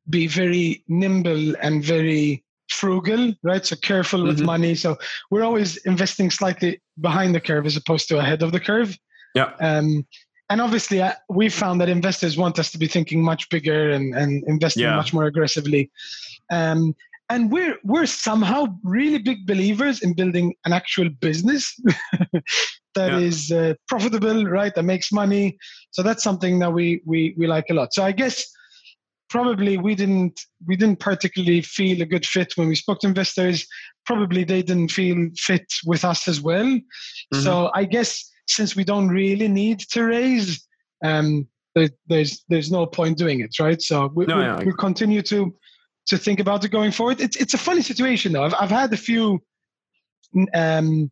[0.10, 3.66] be very nimble and very frugal, right?
[3.66, 4.46] So careful with mm-hmm.
[4.46, 4.76] money.
[4.76, 4.98] So
[5.30, 8.98] we're always investing slightly behind the curve as opposed to ahead of the curve.
[9.36, 9.52] Yeah.
[9.60, 10.06] Um,
[10.50, 14.16] and obviously, uh, we found that investors want us to be thinking much bigger and,
[14.16, 14.96] and investing yeah.
[14.96, 15.92] much more aggressively.
[16.52, 16.96] Um,
[17.30, 21.80] and we're we're somehow really big believers in building an actual business
[22.96, 23.18] that yeah.
[23.20, 24.74] is uh, profitable, right?
[24.74, 25.58] That makes money.
[25.92, 27.94] So that's something that we we we like a lot.
[27.94, 28.44] So I guess
[29.30, 33.68] probably we didn't we didn't particularly feel a good fit when we spoke to investors.
[34.08, 36.66] Probably they didn't feel fit with us as well.
[36.66, 37.42] Mm-hmm.
[37.42, 40.68] So I guess since we don't really need to raise,
[41.04, 43.82] um, there, there's there's no point doing it, right?
[43.82, 45.56] So we, no, we, we continue to
[46.08, 47.22] to think about it going forward.
[47.22, 48.44] It's it's a funny situation though.
[48.44, 49.42] I've I've had a few
[50.54, 51.12] um,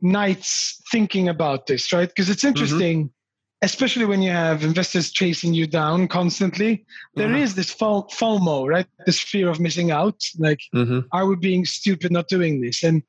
[0.00, 2.08] nights thinking about this, right?
[2.08, 2.48] Because it's mm-hmm.
[2.48, 2.98] interesting.
[3.04, 3.16] Mm-hmm
[3.62, 7.36] especially when you have investors chasing you down constantly There mm-hmm.
[7.36, 11.00] is this fomo right this fear of missing out like mm-hmm.
[11.12, 13.02] are we being stupid not doing this and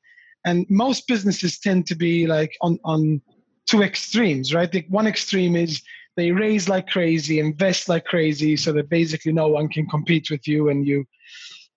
[0.46, 3.20] and most businesses tend to be like on on
[3.68, 5.82] two extremes right the one extreme is
[6.16, 10.46] they raise like crazy invest like crazy so that basically no one can compete with
[10.46, 11.04] you and you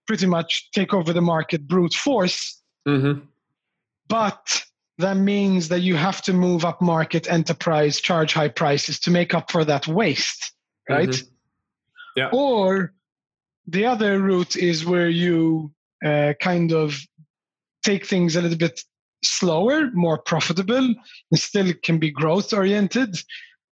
[0.05, 3.19] pretty much take over the market brute force mm-hmm.
[4.07, 4.63] but
[4.97, 9.33] that means that you have to move up market enterprise, charge high prices to make
[9.33, 10.53] up for that waste,
[10.89, 11.09] right?
[11.09, 11.27] Mm-hmm.
[12.15, 12.29] Yeah.
[12.33, 12.93] Or
[13.67, 15.71] the other route is where you
[16.03, 16.99] uh, kind of
[17.83, 18.83] take things a little bit
[19.23, 20.93] slower, more profitable,
[21.31, 23.17] and still can be growth oriented,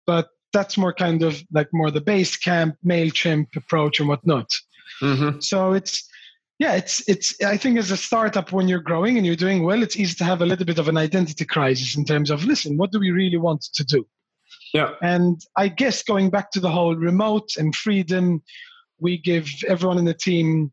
[0.06, 4.50] but that's more kind of like more the Basecamp, Mailchimp approach and whatnot.
[5.02, 5.40] Mm-hmm.
[5.40, 6.08] So it's
[6.58, 7.42] yeah, it's it's.
[7.42, 10.24] I think as a startup, when you're growing and you're doing well, it's easy to
[10.24, 13.10] have a little bit of an identity crisis in terms of listen, what do we
[13.10, 14.06] really want to do?
[14.72, 14.92] Yeah.
[15.02, 18.42] And I guess going back to the whole remote and freedom,
[19.00, 20.72] we give everyone in the team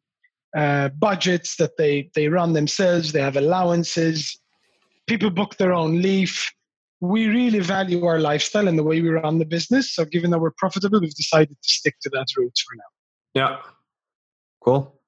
[0.55, 3.11] uh, budgets that they they run themselves.
[3.11, 4.39] They have allowances.
[5.09, 6.45] People book their own leave.
[7.01, 9.95] We really value our lifestyle and the way we run the business.
[9.95, 12.89] So, given that we're profitable, we've decided to stick to that route for now.
[13.33, 13.57] Yeah.
[14.61, 14.99] Cool.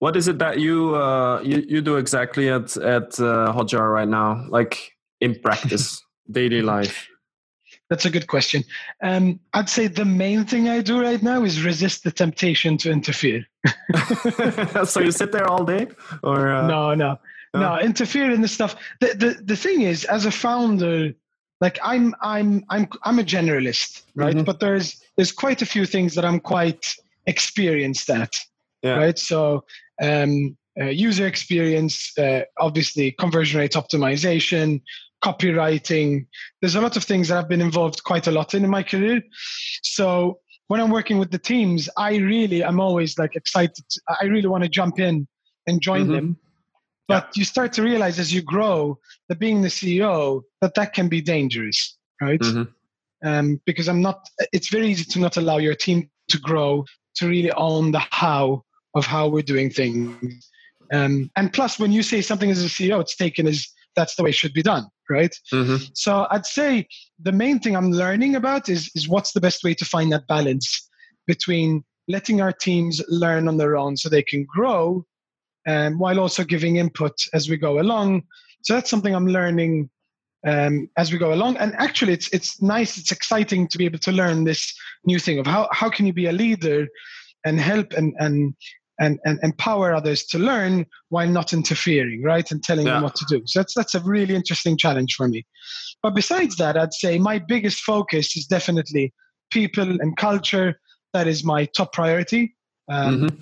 [0.00, 4.08] What is it that you uh, you, you do exactly at at uh, Hotjar right
[4.08, 7.06] now, like in practice, daily life?
[7.90, 8.62] That's a good question.
[9.02, 12.90] Um, I'd say the main thing I do right now is resist the temptation to
[12.90, 13.44] interfere.
[14.84, 15.88] so you sit there all day,
[16.22, 17.18] or uh, no, no,
[17.54, 18.76] no, interfere in the stuff.
[19.00, 21.12] The, the the thing is, as a founder,
[21.60, 24.34] like I'm I'm I'm I'm a generalist, right?
[24.34, 24.44] Mm-hmm.
[24.44, 26.94] But there's there's quite a few things that I'm quite
[27.26, 28.34] experienced at,
[28.82, 28.96] yeah.
[28.96, 29.18] right?
[29.18, 29.64] So
[30.00, 34.80] um, uh, user experience, uh, obviously conversion rate optimization,
[35.22, 36.26] copywriting.
[36.60, 38.82] There's a lot of things that I've been involved quite a lot in in my
[38.82, 39.22] career.
[39.82, 43.84] So when I'm working with the teams, I really I'm always like excited.
[43.90, 45.26] To, I really want to jump in
[45.66, 46.12] and join mm-hmm.
[46.12, 46.36] them.
[47.08, 47.40] But yeah.
[47.40, 51.20] you start to realize as you grow that being the CEO that that can be
[51.20, 52.40] dangerous, right?
[52.40, 52.62] Mm-hmm.
[53.26, 54.26] Um, because I'm not.
[54.52, 56.84] It's very easy to not allow your team to grow
[57.16, 60.48] to really own the how of how we're doing things.
[60.92, 64.22] Um, and plus, when you say something as a CEO, it's taken as that's the
[64.22, 65.34] way it should be done, right?
[65.52, 65.84] Mm-hmm.
[65.94, 66.86] So I'd say
[67.20, 70.26] the main thing I'm learning about is is what's the best way to find that
[70.26, 70.88] balance
[71.26, 75.04] between letting our teams learn on their own so they can grow,
[75.66, 78.22] um, while also giving input as we go along.
[78.62, 79.90] So that's something I'm learning
[80.46, 81.56] um, as we go along.
[81.58, 85.38] And actually, it's it's nice, it's exciting to be able to learn this new thing
[85.38, 86.86] of how how can you be a leader
[87.44, 88.54] and help and and
[89.00, 92.50] and, and empower others to learn while not interfering, right?
[92.50, 92.94] And telling yeah.
[92.94, 93.42] them what to do.
[93.46, 95.46] So that's that's a really interesting challenge for me.
[96.02, 99.12] But besides that, I'd say my biggest focus is definitely
[99.50, 100.78] people and culture.
[101.12, 102.54] That is my top priority.
[102.90, 103.40] Um, mm-hmm.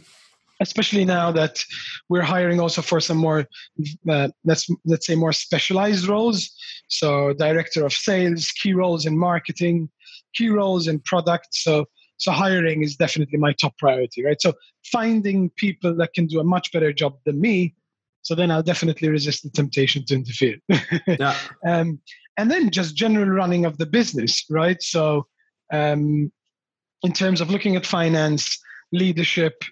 [0.60, 1.62] Especially now that
[2.08, 3.46] we're hiring also for some more,
[4.08, 6.50] uh, let's let's say more specialized roles.
[6.88, 9.88] So director of sales, key roles in marketing,
[10.34, 11.48] key roles in product.
[11.52, 11.86] So
[12.18, 14.40] so hiring is definitely my top priority, right?
[14.40, 14.52] So
[14.84, 17.74] finding people that can do a much better job than me.
[18.22, 20.56] So then I'll definitely resist the temptation to interfere.
[21.06, 21.36] yeah.
[21.66, 22.00] Um,
[22.36, 24.82] and then just general running of the business, right?
[24.82, 25.26] So
[25.72, 26.32] um,
[27.02, 28.58] in terms of looking at finance,
[28.92, 29.62] leadership,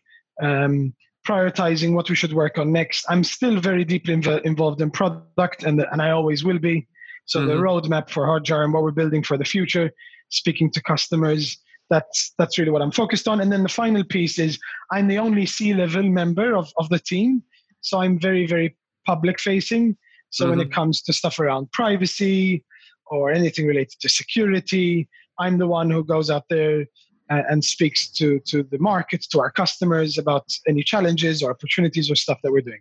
[0.43, 0.95] um,
[1.27, 3.05] prioritizing what we should work on next.
[3.09, 6.87] I'm still very deeply inv- involved in product, and and I always will be.
[7.27, 7.49] So mm-hmm.
[7.49, 9.91] the roadmap for Hotjar and what we're building for the future,
[10.29, 11.59] speaking to customers.
[11.89, 13.41] That's that's really what I'm focused on.
[13.41, 14.59] And then the final piece is
[14.91, 17.43] I'm the only C-level member of, of the team.
[17.81, 19.97] So I'm very, very public facing.
[20.31, 20.51] So mm-hmm.
[20.51, 20.73] when it mm-hmm.
[20.73, 22.65] comes to stuff around privacy
[23.07, 26.87] or anything related to security, I'm the one who goes out there
[27.29, 32.11] and, and speaks to to the market, to our customers about any challenges or opportunities
[32.11, 32.81] or stuff that we're doing.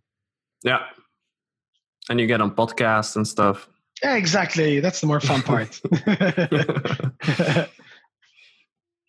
[0.63, 0.83] Yeah.
[2.09, 3.67] And you get on podcasts and stuff.
[4.03, 4.79] Yeah, exactly.
[4.79, 5.73] That's the more fun part.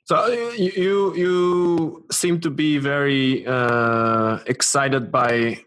[0.05, 5.61] so you you seem to be very uh, excited by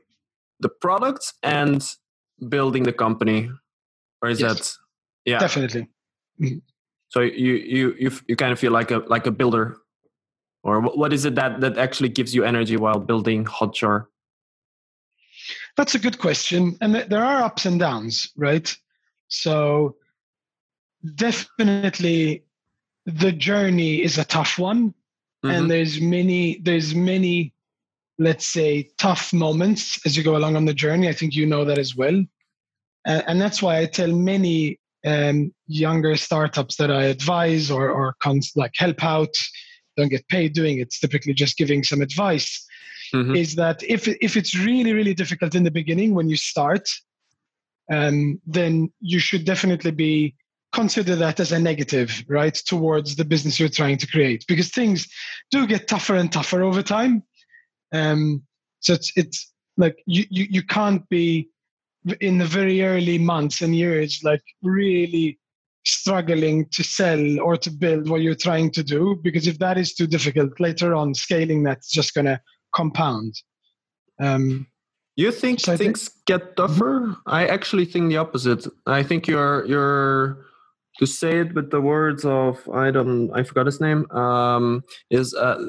[0.59, 1.83] the product and
[2.47, 3.49] building the company,
[4.21, 4.53] or is yes.
[4.53, 4.77] that
[5.25, 5.87] yeah definitely.
[7.09, 9.77] So you you you you kind of feel like a like a builder,
[10.63, 14.05] or what is it that that actually gives you energy while building Hotjar?
[15.75, 18.75] That's a good question, and there are ups and downs, right?
[19.27, 19.95] So
[21.15, 22.43] definitely
[23.05, 24.89] the journey is a tough one
[25.43, 25.49] mm-hmm.
[25.49, 27.53] and there's many there's many
[28.17, 31.63] let's say tough moments as you go along on the journey i think you know
[31.63, 32.23] that as well
[33.05, 38.15] and, and that's why i tell many um, younger startups that i advise or or
[38.21, 39.33] cons- like help out
[39.97, 42.65] don't get paid doing it it's typically just giving some advice
[43.13, 43.35] mm-hmm.
[43.35, 46.87] is that if if it's really really difficult in the beginning when you start
[47.91, 50.35] um, then you should definitely be
[50.71, 55.07] consider that as a negative, right, towards the business you're trying to create, because things
[55.51, 57.23] do get tougher and tougher over time.
[57.93, 58.43] Um,
[58.79, 61.49] so it's it's like you, you you can't be
[62.21, 65.39] in the very early months and years like really
[65.85, 69.93] struggling to sell or to build what you're trying to do because if that is
[69.93, 72.39] too difficult later on scaling that's just going to
[72.73, 73.33] compound
[74.19, 74.67] um,
[75.19, 77.17] you think so things think, get tougher?
[77.25, 78.65] I actually think the opposite.
[78.85, 80.45] I think you're you're
[80.97, 85.33] to say it with the words of I don't I forgot his name um, is
[85.33, 85.59] uh,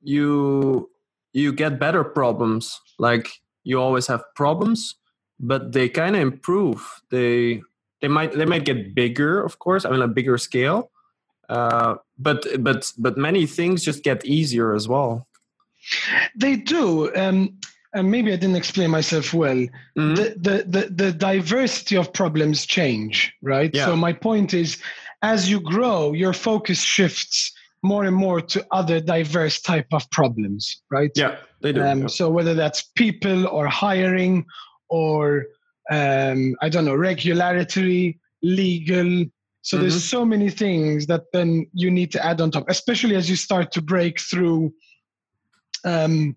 [0.00, 0.88] you
[1.34, 3.28] you get better problems like
[3.64, 4.94] you always have problems
[5.38, 7.62] but they kind of improve they
[8.00, 10.90] they might they might get bigger of course I mean a bigger scale
[11.48, 15.26] uh, but but but many things just get easier as well
[16.34, 17.58] they do um,
[17.96, 19.56] and maybe I didn't explain myself well.
[19.56, 20.14] Mm-hmm.
[20.14, 23.70] The, the, the the diversity of problems change, right?
[23.72, 23.86] Yeah.
[23.86, 24.78] So my point is,
[25.22, 30.82] as you grow, your focus shifts more and more to other diverse type of problems,
[30.90, 31.10] right?
[31.14, 31.82] Yeah, they do.
[31.82, 32.06] Um, yeah.
[32.08, 34.44] So whether that's people or hiring
[34.88, 35.46] or
[35.90, 39.24] um, I don't know regulatory, legal.
[39.62, 39.82] So mm-hmm.
[39.82, 43.36] there's so many things that then you need to add on top, especially as you
[43.36, 44.72] start to break through.
[45.84, 46.36] Um,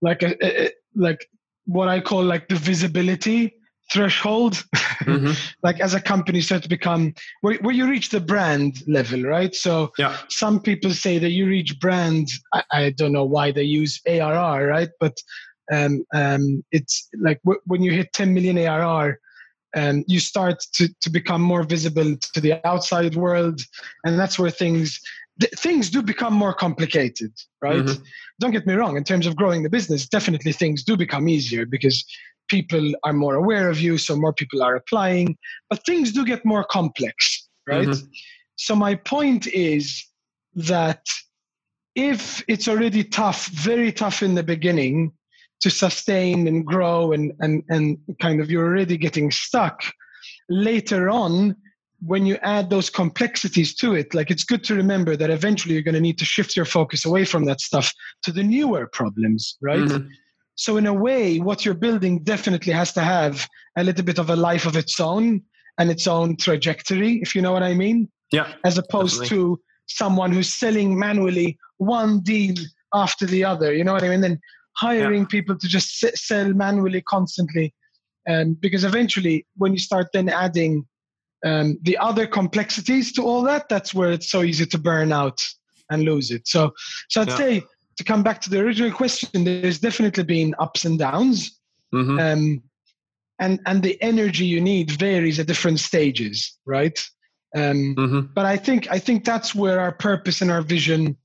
[0.00, 1.28] like a, a, like
[1.66, 3.54] what I call like the visibility
[3.92, 4.64] threshold.
[5.02, 5.32] Mm-hmm.
[5.62, 9.54] like as a company start to become where, where you reach the brand level, right?
[9.54, 10.16] So yeah.
[10.28, 12.28] some people say that you reach brand.
[12.52, 14.90] I, I don't know why they use ARR, right?
[15.00, 15.18] But
[15.72, 19.18] um, um, it's like w- when you hit 10 million ARR,
[19.76, 23.60] um, you start to, to become more visible to the outside world,
[24.04, 25.00] and that's where things
[25.40, 27.84] th- things do become more complicated, right?
[27.84, 28.02] Mm-hmm.
[28.40, 31.66] Don't get me wrong, in terms of growing the business, definitely things do become easier
[31.66, 32.04] because
[32.48, 35.36] people are more aware of you, so more people are applying,
[35.68, 37.88] but things do get more complex, right?
[37.88, 38.06] Mm-hmm.
[38.56, 40.04] So, my point is
[40.54, 41.04] that
[41.94, 45.12] if it's already tough, very tough in the beginning
[45.60, 49.82] to sustain and grow and, and, and kind of you're already getting stuck,
[50.48, 51.56] later on,
[52.00, 55.82] when you add those complexities to it, like it's good to remember that eventually you're
[55.82, 57.92] going to need to shift your focus away from that stuff
[58.22, 59.80] to the newer problems, right?
[59.80, 60.08] Mm-hmm.
[60.54, 64.30] So, in a way, what you're building definitely has to have a little bit of
[64.30, 65.42] a life of its own
[65.78, 68.08] and its own trajectory, if you know what I mean.
[68.32, 68.52] Yeah.
[68.64, 69.56] As opposed definitely.
[69.56, 72.56] to someone who's selling manually one deal
[72.92, 74.20] after the other, you know what I mean?
[74.20, 74.40] Then
[74.78, 75.28] hiring yeah.
[75.28, 77.74] people to just sell manually constantly.
[78.26, 80.86] And because eventually, when you start then adding
[81.44, 85.40] um, the other complexities to all that, that's where it's so easy to burn out
[85.90, 86.46] and lose it.
[86.46, 86.72] So,
[87.08, 87.36] so I'd yeah.
[87.36, 87.62] say
[87.96, 91.58] to come back to the original question, there's definitely been ups and downs,
[91.94, 92.18] mm-hmm.
[92.18, 92.62] um,
[93.40, 96.98] and and the energy you need varies at different stages, right?
[97.56, 98.20] Um, mm-hmm.
[98.34, 101.16] But I think I think that's where our purpose and our vision,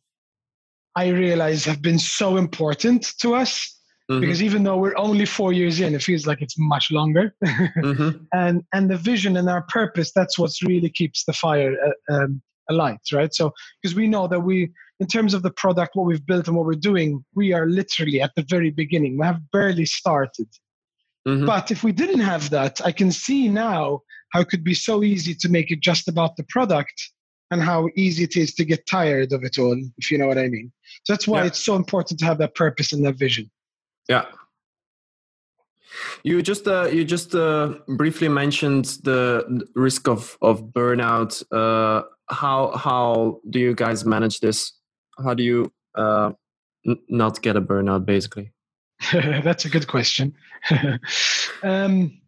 [0.95, 3.73] I realize, have been so important to us
[4.11, 4.21] Mm-hmm.
[4.21, 7.33] Because even though we're only four years in, it feels like it's much longer.
[7.43, 8.23] mm-hmm.
[8.33, 12.41] And and the vision and our purpose, that's what really keeps the fire uh, um,
[12.69, 13.33] alight, right?
[13.33, 16.57] So because we know that we, in terms of the product, what we've built and
[16.57, 19.17] what we're doing, we are literally at the very beginning.
[19.17, 20.49] We have barely started.
[21.25, 21.45] Mm-hmm.
[21.45, 24.01] But if we didn't have that, I can see now
[24.33, 27.12] how it could be so easy to make it just about the product
[27.53, 30.37] and how easy it is to get tired of it all, if you know what
[30.37, 30.71] I mean.
[31.03, 31.47] So that's why yeah.
[31.47, 33.49] it's so important to have that purpose and that vision.
[34.09, 34.25] Yeah.
[36.23, 41.43] You just uh, you just uh, briefly mentioned the risk of of burnout.
[41.51, 44.73] Uh, how how do you guys manage this?
[45.23, 46.31] How do you uh,
[46.87, 48.51] n- not get a burnout, basically?
[49.13, 50.33] That's a good question.
[51.63, 52.19] um,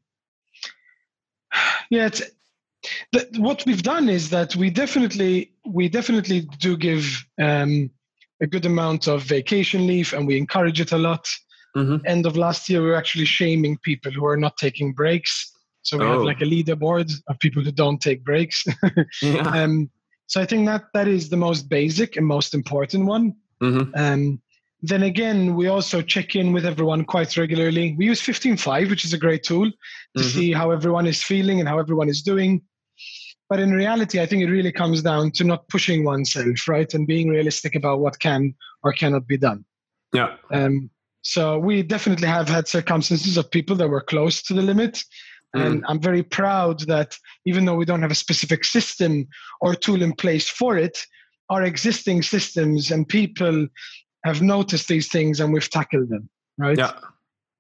[1.90, 2.10] yeah,
[3.12, 7.90] the, what we've done is that we definitely we definitely do give um,
[8.42, 11.28] a good amount of vacation leave, and we encourage it a lot.
[11.76, 12.06] Mm-hmm.
[12.06, 15.52] End of last year, we were actually shaming people who are not taking breaks.
[15.82, 16.14] So we oh.
[16.14, 18.66] have like a leaderboard of people who don't take breaks.
[19.22, 19.42] yeah.
[19.42, 19.90] um,
[20.28, 23.36] so I think that that is the most basic and most important one.
[23.62, 23.92] Mm-hmm.
[23.96, 24.42] Um,
[24.82, 27.96] then again, we also check in with everyone quite regularly.
[27.98, 30.30] We use 15Five, which is a great tool to mm-hmm.
[30.30, 32.62] see how everyone is feeling and how everyone is doing.
[33.50, 36.92] But in reality, I think it really comes down to not pushing oneself, right?
[36.94, 39.66] And being realistic about what can or cannot be done.
[40.14, 40.36] Yeah.
[40.52, 40.90] Um,
[41.22, 45.04] so we definitely have had circumstances of people that were close to the limit.
[45.56, 45.66] Mm.
[45.66, 49.28] And I'm very proud that even though we don't have a specific system
[49.62, 51.06] or tool in place for it,
[51.50, 53.68] our existing systems and people
[54.24, 56.78] have noticed these things and we've tackled them, right?
[56.78, 56.94] Yeah.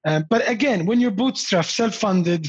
[0.06, 2.48] Um, but again, when you're bootstrap, self-funded,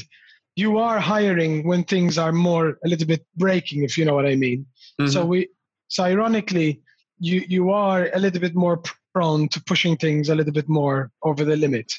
[0.57, 4.25] you are hiring when things are more a little bit breaking, if you know what
[4.25, 4.65] I mean.
[4.99, 5.11] Mm-hmm.
[5.11, 5.49] So we,
[5.87, 6.81] so ironically,
[7.19, 8.81] you you are a little bit more
[9.13, 11.93] prone to pushing things a little bit more over the limit.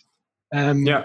[0.52, 1.04] Um, yeah.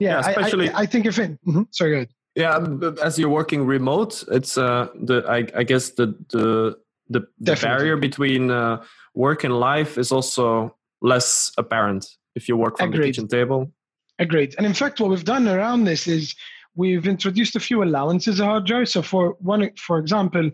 [0.00, 0.70] Yeah, yeah especially.
[0.70, 1.38] I, I, I, think if it.
[1.46, 2.08] Mm-hmm, sorry, good.
[2.34, 2.66] Yeah,
[3.02, 6.76] as you're working remote, it's uh the I, I guess the the
[7.10, 8.82] the, the barrier between uh,
[9.14, 13.00] work and life is also less apparent if you work from Agreed.
[13.00, 13.72] the kitchen table.
[14.18, 14.54] Agreed.
[14.58, 16.34] And in fact, what we've done around this is
[16.78, 18.86] we've introduced a few allowances at Hotjar.
[18.86, 20.50] So for one, for example,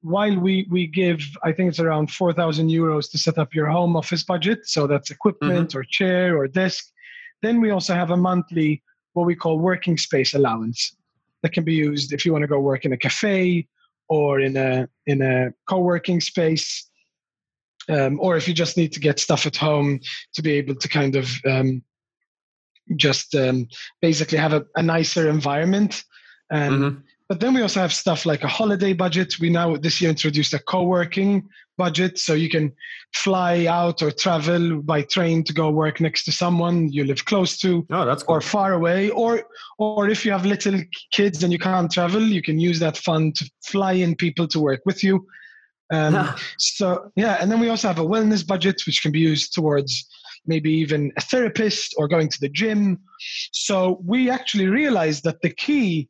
[0.00, 3.66] while we we give, I think it's around four thousand euros to set up your
[3.66, 4.60] home office budget.
[4.64, 5.78] So that's equipment mm-hmm.
[5.78, 6.82] or chair or desk.
[7.42, 10.96] Then we also have a monthly what we call working space allowance
[11.42, 13.66] that can be used if you want to go work in a cafe
[14.08, 16.88] or in a in a co-working space
[17.88, 20.00] um, or if you just need to get stuff at home
[20.34, 21.82] to be able to kind of um,
[22.94, 23.66] just um,
[24.00, 26.04] basically have a, a, nicer environment.
[26.52, 26.98] Um, mm-hmm.
[27.28, 29.40] But then we also have stuff like a holiday budget.
[29.40, 32.72] We now this year introduced a co-working budget, so you can
[33.14, 37.58] fly out or travel by train to go work next to someone you live close
[37.58, 38.36] to, oh, that's cool.
[38.36, 39.42] or far away, or
[39.78, 40.80] or if you have little
[41.12, 44.60] kids and you can't travel, you can use that fund to fly in people to
[44.60, 45.26] work with you.
[45.92, 49.52] Um, so yeah, and then we also have a wellness budget which can be used
[49.52, 50.08] towards
[50.46, 52.98] maybe even a therapist or going to the gym.
[53.52, 56.08] So we actually realized that the key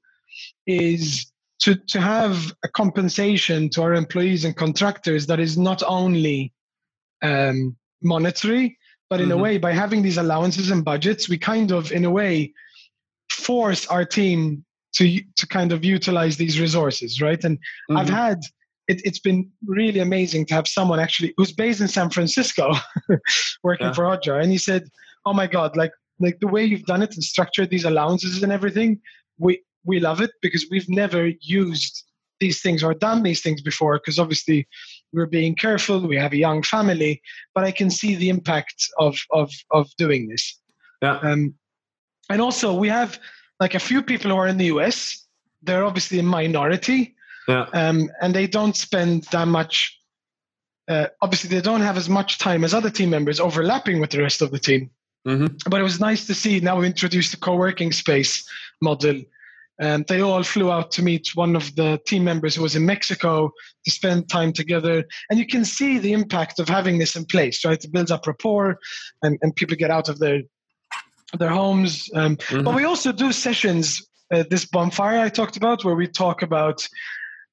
[0.66, 6.52] is to, to have a compensation to our employees and contractors that is not only
[7.22, 8.78] um, monetary,
[9.08, 9.38] but in mm-hmm.
[9.38, 12.52] a way, by having these allowances and budgets, we kind of, in a way,
[13.30, 14.64] force our team
[14.94, 17.42] to to kind of utilize these resources, right?
[17.44, 17.96] And mm-hmm.
[17.96, 18.40] I've had
[18.88, 22.72] it, has been really amazing to have someone actually who's based in San Francisco
[23.62, 23.92] working yeah.
[23.92, 24.84] for Hotjar, and he said,
[25.24, 28.52] "Oh my God, like like the way you've done it and structured these allowances and
[28.52, 29.00] everything,
[29.38, 32.04] we we love it because we've never used
[32.40, 34.68] these things or done these things before because obviously
[35.12, 37.22] we're being careful we have a young family
[37.54, 40.60] but i can see the impact of of of doing this.
[41.02, 41.18] Yeah.
[41.18, 41.54] Um,
[42.28, 43.18] and also we have
[43.60, 45.26] like a few people who are in the us
[45.62, 47.15] they're obviously a minority
[47.48, 47.66] yeah.
[47.72, 49.98] um, and they don't spend that much
[50.88, 54.20] uh, obviously they don't have as much time as other team members overlapping with the
[54.20, 54.90] rest of the team
[55.26, 55.46] mm-hmm.
[55.68, 58.48] but it was nice to see now we introduced the co-working space
[58.80, 59.20] model
[59.78, 62.86] and they all flew out to meet one of the team members who was in
[62.86, 63.52] Mexico
[63.84, 65.04] to spend time together.
[65.28, 67.82] And you can see the impact of having this in place, right?
[67.82, 68.78] It builds up rapport
[69.22, 70.42] and, and people get out of their
[71.38, 72.08] their homes.
[72.14, 72.62] Um, mm-hmm.
[72.62, 76.86] But we also do sessions, uh, this bonfire I talked about, where we talk about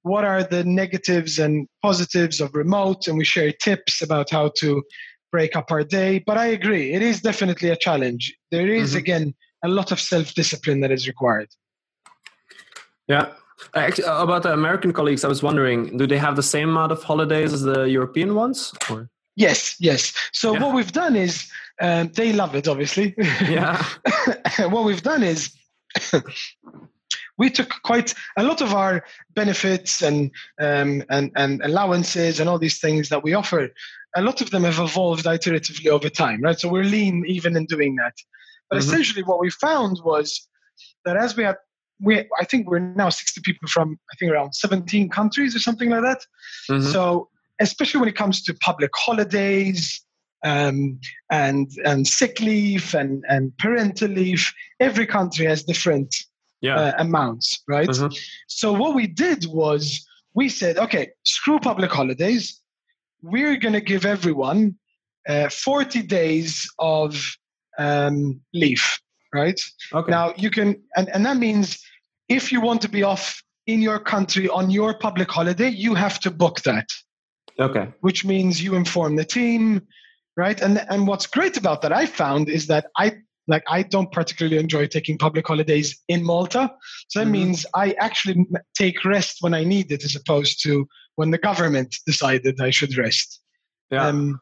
[0.04, 4.84] what are the negatives and positives of remote, and we share tips about how to
[5.32, 6.20] break up our day.
[6.26, 8.34] But I agree, it is definitely a challenge.
[8.52, 8.98] There is, mm-hmm.
[9.00, 11.50] again, a lot of self discipline that is required.
[13.08, 13.32] Yeah.
[13.76, 16.92] Actually, uh, about the American colleagues, I was wondering, do they have the same amount
[16.92, 18.74] of holidays as the European ones?
[18.90, 19.10] Or?
[19.36, 20.14] Yes, yes.
[20.34, 20.62] So yeah.
[20.62, 21.50] what we've done is
[21.82, 23.16] um, they love it, obviously.
[23.18, 23.84] Yeah.
[24.70, 25.56] what we've done is
[27.38, 29.04] we took quite a lot of our
[29.34, 33.70] benefits and um, and and allowances and all these things that we offer.
[34.16, 36.60] A lot of them have evolved iteratively over time, right?
[36.60, 38.14] So we're lean even in doing that.
[38.70, 38.88] But mm-hmm.
[38.88, 40.48] essentially, what we found was
[41.06, 41.58] that as we had
[42.00, 45.90] we I think we're now 60 people from I think around 17 countries or something
[45.90, 46.26] like that.
[46.70, 46.92] Mm-hmm.
[46.92, 47.30] So
[47.60, 50.02] especially when it comes to public holidays
[50.46, 51.00] um,
[51.32, 56.14] and and sick leave and and parental leave, every country has different
[56.64, 56.76] yeah.
[56.76, 57.88] uh, amounts, right?
[57.88, 58.16] Mm-hmm.
[58.48, 60.04] So what we did was
[60.34, 62.60] we said, okay, screw public holidays.
[63.22, 64.78] We're going to give everyone
[65.28, 67.36] uh, 40 days of
[67.78, 68.84] um, leave,
[69.34, 69.60] right?
[69.94, 70.10] Okay.
[70.10, 71.80] Now you can, and, and that means
[72.30, 76.20] if you want to be off in your country on your public holiday, you have
[76.22, 76.88] to book that.
[77.60, 77.90] Okay.
[78.02, 79.82] Which means you inform the team,
[80.36, 80.60] right?
[80.60, 84.58] And and what's great about that I found is that I like I don't particularly
[84.58, 86.72] enjoy taking public holidays in Malta.
[87.10, 87.32] So that mm-hmm.
[87.32, 88.46] means I actually
[88.78, 92.98] take rest when I need it, as opposed to when the government decided I should
[92.98, 93.42] rest.
[93.92, 94.08] Yeah.
[94.08, 94.42] Um,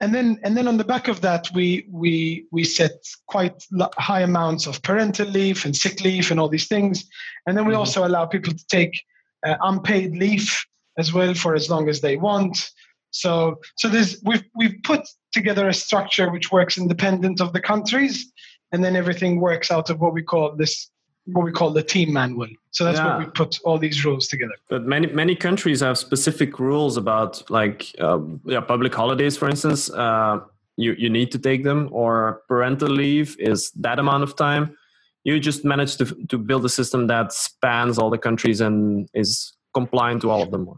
[0.00, 3.64] and then and then on the back of that we we we set quite
[3.96, 7.04] high amounts of parental leave and sick leave and all these things
[7.46, 7.80] and then we mm-hmm.
[7.80, 9.00] also allow people to take
[9.46, 10.52] uh, unpaid leave
[10.98, 12.70] as well for as long as they want
[13.12, 15.00] so so there's we've we've put
[15.34, 18.32] together a structure which works independent of the countries
[18.72, 20.90] and then everything works out of what we call this
[21.26, 22.48] what we call the team manual.
[22.70, 23.16] So that's yeah.
[23.16, 24.54] where we put all these rules together.
[24.68, 29.90] But many many countries have specific rules about like um, yeah public holidays, for instance.
[29.90, 30.40] Uh,
[30.76, 34.76] you you need to take them, or parental leave is that amount of time.
[35.22, 39.54] You just managed to to build a system that spans all the countries and is
[39.72, 40.68] compliant to all of them.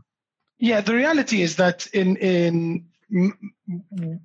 [0.59, 2.85] Yeah, the reality is that in in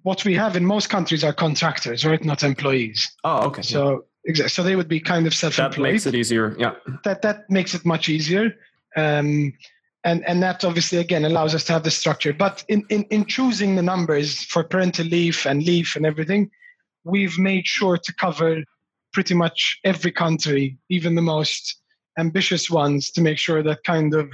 [0.04, 2.24] what we have in most countries are contractors, right?
[2.24, 3.12] Not employees.
[3.24, 3.62] Oh, okay.
[3.62, 4.50] So Exactly.
[4.50, 5.88] So they would be kind of self-employed.
[5.88, 6.56] That makes it easier.
[6.58, 6.74] Yeah.
[7.04, 8.56] That that makes it much easier.
[8.96, 9.54] Um,
[10.04, 12.34] and and that obviously again allows us to have the structure.
[12.34, 16.52] But in, in, in choosing the numbers for parental leave and leave and everything,
[17.04, 18.64] we've made sure to cover
[19.14, 21.82] pretty much every country, even the most
[22.18, 24.30] ambitious ones, to make sure that kind of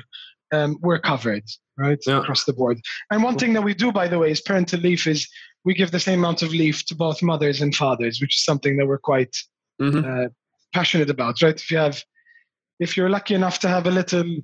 [0.51, 1.43] um, we're covered
[1.77, 2.19] right yeah.
[2.19, 2.79] across the board.
[3.11, 5.27] And one thing that we do, by the way, is parental leave is
[5.63, 8.77] we give the same amount of leave to both mothers and fathers, which is something
[8.77, 9.35] that we're quite
[9.81, 10.25] mm-hmm.
[10.25, 10.27] uh,
[10.73, 11.55] passionate about, right?
[11.55, 12.01] If you have,
[12.79, 14.37] if you're lucky enough to have a little,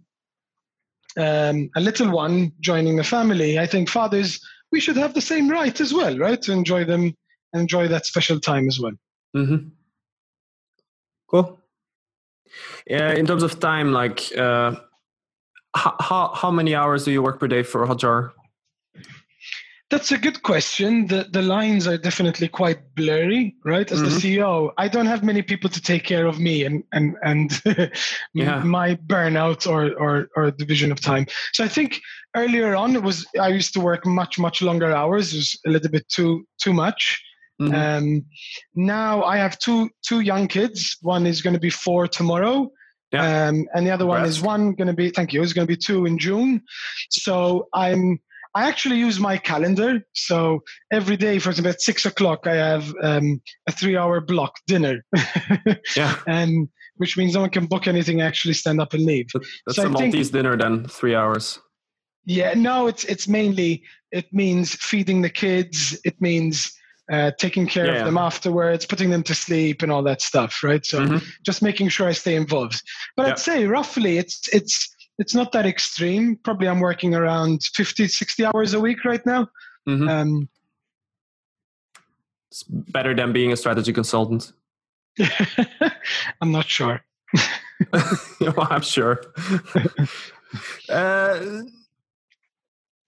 [1.17, 4.39] um, a little one joining the family, I think fathers
[4.71, 6.41] we should have the same right as well, right?
[6.41, 7.15] To enjoy them,
[7.53, 8.93] enjoy that special time as well.
[9.37, 9.69] Mm-hmm.
[11.29, 11.59] Cool.
[12.87, 14.75] Yeah, in terms of time, like uh,
[15.75, 18.31] how, how how many hours do you work per day for Hotjar?
[19.89, 21.07] That's a good question.
[21.07, 23.91] The the lines are definitely quite blurry, right?
[23.91, 24.09] As mm-hmm.
[24.09, 27.61] the CEO, I don't have many people to take care of me and and and
[28.33, 28.63] yeah.
[28.63, 31.27] my burnout or, or or division of time.
[31.53, 32.01] So I think
[32.35, 35.33] earlier on it was I used to work much much longer hours.
[35.33, 37.21] It was a little bit too too much.
[37.61, 37.75] Mm-hmm.
[37.75, 38.25] Um,
[38.73, 40.97] now I have two two young kids.
[41.01, 42.71] One is going to be four tomorrow.
[43.13, 43.47] Yeah.
[43.47, 44.21] Um, and the other Congrats.
[44.21, 45.41] one is one going to be thank you.
[45.41, 46.61] Is going to be two in June.
[47.09, 48.19] So I'm
[48.55, 50.03] I actually use my calendar.
[50.13, 55.03] So every day, for example, at six o'clock, I have um, a three-hour block dinner.
[55.95, 56.17] yeah.
[56.27, 58.21] And which means no one can book anything.
[58.21, 59.27] Actually, stand up and leave.
[59.65, 61.59] That's so a Maltese think, dinner then, three hours.
[62.25, 62.53] Yeah.
[62.55, 65.99] No, it's it's mainly it means feeding the kids.
[66.03, 66.73] It means
[67.11, 70.63] uh, taking care yeah, of them afterwards, putting them to sleep, and all that stuff.
[70.63, 70.85] Right.
[70.85, 71.25] So mm-hmm.
[71.45, 72.81] just making sure I stay involved.
[73.15, 73.31] But yeah.
[73.33, 76.37] I'd say roughly, it's it's it's not that extreme.
[76.43, 79.47] Probably I'm working around 50, 60 hours a week right now.
[79.87, 80.07] Mm-hmm.
[80.07, 80.49] Um,
[82.49, 84.51] it's better than being a strategy consultant.
[86.41, 87.01] I'm not sure.
[88.41, 89.21] well, I'm sure.
[90.89, 91.61] uh,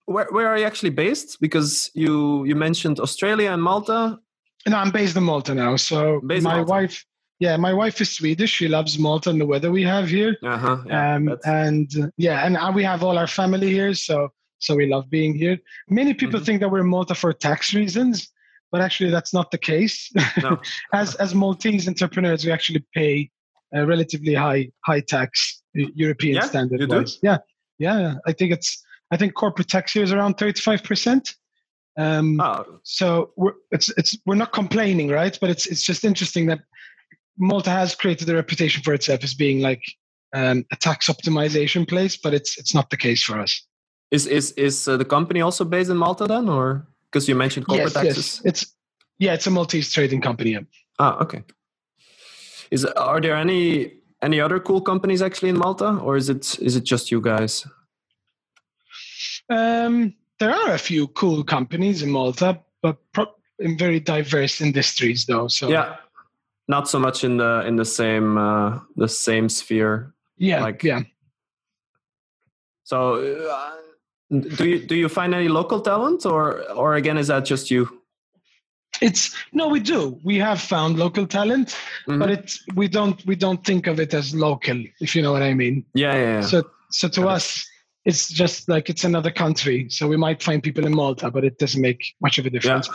[0.05, 1.39] where where are you actually based?
[1.41, 4.19] Because you you mentioned Australia and Malta.
[4.67, 5.75] No, I'm based in Malta now.
[5.75, 7.05] So based my wife
[7.39, 8.49] yeah, my wife is Swedish.
[8.49, 10.37] She loves Malta and the weather we have here.
[10.43, 14.29] Uh-huh, yeah, um, and uh, yeah, and uh, we have all our family here, so
[14.59, 15.57] so we love being here.
[15.89, 16.45] Many people mm-hmm.
[16.45, 18.31] think that we're Malta for tax reasons,
[18.71, 20.11] but actually that's not the case.
[20.41, 20.61] No.
[20.93, 23.29] as as Maltese entrepreneurs, we actually pay
[23.73, 27.19] a relatively high high tax European yeah, standard wise.
[27.21, 27.39] Yeah,
[27.79, 28.15] yeah.
[28.25, 28.81] I think it's
[29.11, 31.35] I think corporate tax here is around thirty five percent.
[31.97, 32.79] Um, oh.
[32.83, 35.37] So we're, it's it's we're not complaining, right?
[35.39, 36.59] But it's it's just interesting that
[37.37, 39.81] Malta has created a reputation for itself as being like
[40.33, 43.65] um, a tax optimization place, but it's it's not the case for us.
[44.11, 47.67] Is is is uh, the company also based in Malta then, or because you mentioned
[47.67, 48.41] corporate yes, taxes?
[48.43, 48.45] Yes.
[48.45, 48.75] It's
[49.19, 50.51] yeah, it's a Maltese trading company.
[50.51, 50.61] Yeah.
[50.99, 51.43] Ah, okay.
[52.71, 56.75] Is are there any any other cool companies actually in Malta, or is it is
[56.75, 57.65] it just you guys?
[59.49, 65.25] Um, there are a few cool companies in Malta, but pro- in very diverse industries,
[65.25, 65.47] though.
[65.47, 65.95] So yeah,
[66.67, 70.13] not so much in the in the same uh, the same sphere.
[70.37, 71.01] Yeah, Like- yeah.
[72.83, 73.15] So,
[73.49, 73.71] uh,
[74.29, 78.01] do you do you find any local talent, or or again is that just you?
[79.01, 80.19] It's no, we do.
[80.23, 81.75] We have found local talent,
[82.07, 82.19] Mhm.
[82.19, 85.41] but it's we don't we don't think of it as local, if you know what
[85.43, 85.85] I mean.
[85.93, 86.41] yeah, yeah, yeah.
[86.41, 87.65] So so to us,
[88.05, 89.87] it's just like it's another country.
[89.89, 92.87] So we might find people in Malta, but it doesn't make much of a difference.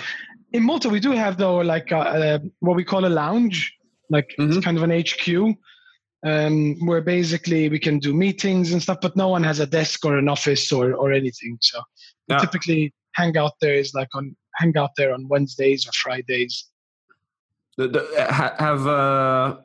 [0.53, 3.73] In Malta, we do have though like a, a, what we call a lounge,
[4.09, 4.57] like Mhm.
[4.57, 5.57] it's kind of an HQ,
[6.25, 10.05] um, where basically we can do meetings and stuff, but no one has a desk
[10.05, 11.59] or an office or or anything.
[11.61, 11.81] So
[12.29, 12.41] we Yeah.
[12.41, 16.69] typically hang out there is like on hang out there on Wednesdays or Fridays.
[17.77, 19.57] The- the- ha- have uh,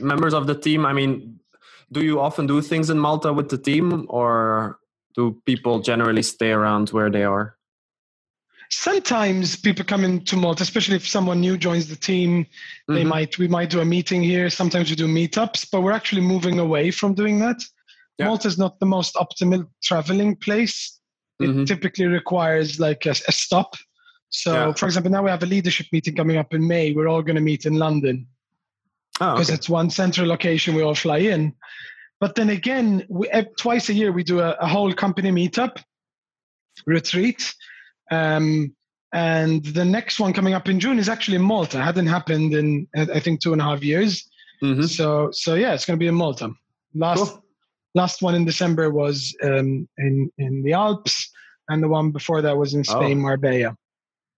[0.00, 0.86] members of the team?
[0.86, 1.40] I mean,
[1.92, 4.78] do you often do things in Malta with the team, or
[5.14, 7.56] do people generally stay around where they are?
[8.74, 12.46] sometimes people come into Malta, especially if someone new joins the team.
[12.88, 13.06] They Mhm.
[13.14, 14.48] might we might do a meeting here.
[14.48, 17.62] Sometimes we do meetups, but we're actually moving away from doing that.
[18.18, 18.28] Yeah.
[18.28, 20.98] Malta is not the most optimal traveling place.
[21.38, 21.66] It Mhm.
[21.66, 23.76] typically requires like a, a stop.
[24.30, 24.72] So, Yeah.
[24.72, 26.92] for example, now we have a leadership meeting coming up in May.
[26.92, 28.26] We're all going to meet in London
[29.20, 29.54] Oh, because okay.
[29.54, 30.74] it's one central location.
[30.74, 31.54] We all fly in.
[32.20, 35.82] But then again, we, twice a year we do a, a whole company meetup
[36.86, 37.54] retreat.
[38.10, 38.74] Um,
[39.12, 41.78] and the next one coming up in June is actually in Malta.
[41.78, 44.28] It hadn't happened in I think two and a half years.
[44.62, 44.88] Mhm.
[44.88, 46.50] So so yeah, it's going to be in Malta.
[46.94, 47.44] Last Cool.
[47.94, 51.30] last one in December was um, in in the Alps,
[51.68, 53.22] and the one before that was in Spain, Oh.
[53.22, 53.76] Marbella.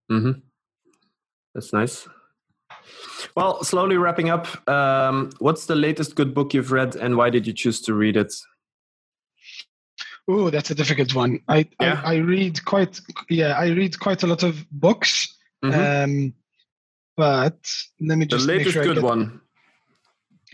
[0.10, 0.32] hmm
[1.54, 2.08] That's nice.
[3.36, 4.48] Well, slowly wrapping up.
[4.70, 8.18] Um, what's the latest good book you've read, and why did you choose to read
[8.18, 8.34] it?
[10.28, 11.40] Oh, that's a difficult one.
[11.48, 12.02] I, Yeah.
[12.06, 15.28] I I read quite yeah I read quite a lot of books.
[15.64, 16.04] Mhm.
[16.04, 16.34] Um,
[17.18, 17.60] but
[18.00, 19.42] let me the just make latest sure good get- one.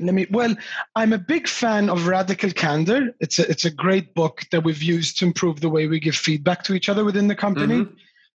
[0.01, 0.27] Let me.
[0.32, 0.55] Well,
[0.95, 3.13] I'm a big fan of Radical Candor.
[3.19, 6.15] It's a it's a great book that we've used to improve the way we give
[6.15, 7.95] feedback to each other within the company, Mhm.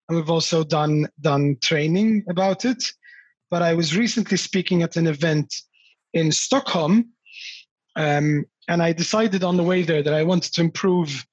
[0.10, 2.92] and we've also done done training about it.
[3.54, 5.54] But I was recently speaking at an event
[6.12, 7.10] in Stockholm,
[7.96, 11.24] um, and I decided on the way there that I wanted to improve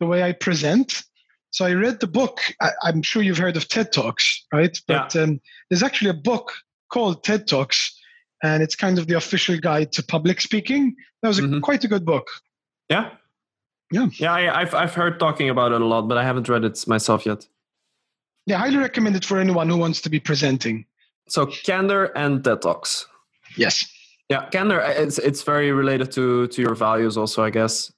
[0.00, 1.02] the way I present.
[1.50, 2.40] So I read the book.
[2.62, 4.74] I, I'm sure you've heard of TED Talks, right?
[4.88, 6.50] But um, there's actually a book
[6.90, 7.94] called TED Talks,
[8.42, 10.96] and it's kind of the official guide to public speaking.
[11.20, 11.60] That was a, Mhm.
[11.60, 12.26] quite a good book.
[12.88, 13.10] Yeah.
[13.92, 14.06] Yeah.
[14.14, 16.86] Yeah, I, I've I've heard talking about it a lot, but I haven't read it
[16.88, 17.46] myself yet.
[18.46, 20.86] Yeah, highly recommend it for anyone who wants to be presenting.
[21.28, 23.06] So candor and TED Talks.
[23.56, 23.84] Yes,
[24.30, 24.80] Yeah, candor.
[24.82, 27.92] uh, It's it's very related to to your values, also, I guess.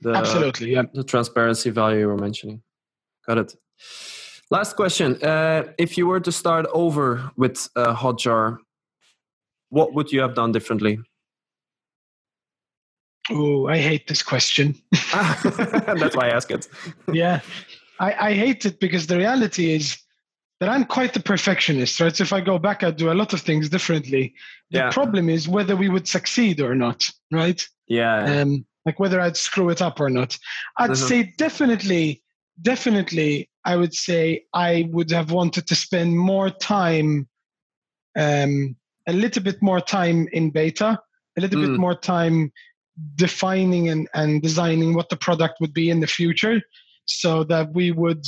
[0.00, 0.72] The, absolutely.
[0.72, 0.84] Yeah.
[0.94, 2.62] the transparency value you were mentioning.
[3.26, 3.54] Got it.
[4.50, 8.58] Last question: uh, If you were to start over with uh, Hotjar,
[9.70, 10.98] what would you have done differently?
[13.30, 14.74] Oh, I hate this question.
[15.12, 16.68] That's why I ask it.
[17.12, 17.40] yeah,
[17.98, 19.96] I, I hate it because the reality is
[20.64, 22.16] that I'm quite the perfectionist, right?
[22.16, 24.34] So if I go back, I'd do a lot of things differently.
[24.70, 24.90] The Yeah.
[24.90, 27.62] problem is whether we would succeed or not, right?
[27.86, 28.40] Yeah.
[28.40, 30.38] um, like whether I'd screw it up or not.
[30.78, 31.08] I'd Mhm.
[31.08, 32.22] say definitely,
[32.62, 37.28] definitely, I would say I would have wanted to spend more time,
[38.16, 38.74] um,
[39.06, 40.98] a little bit more time in beta,
[41.36, 41.78] a little bit Mm.
[41.78, 42.52] more time
[43.16, 46.62] defining and, and designing what the product would be in the future
[47.04, 48.24] so that we would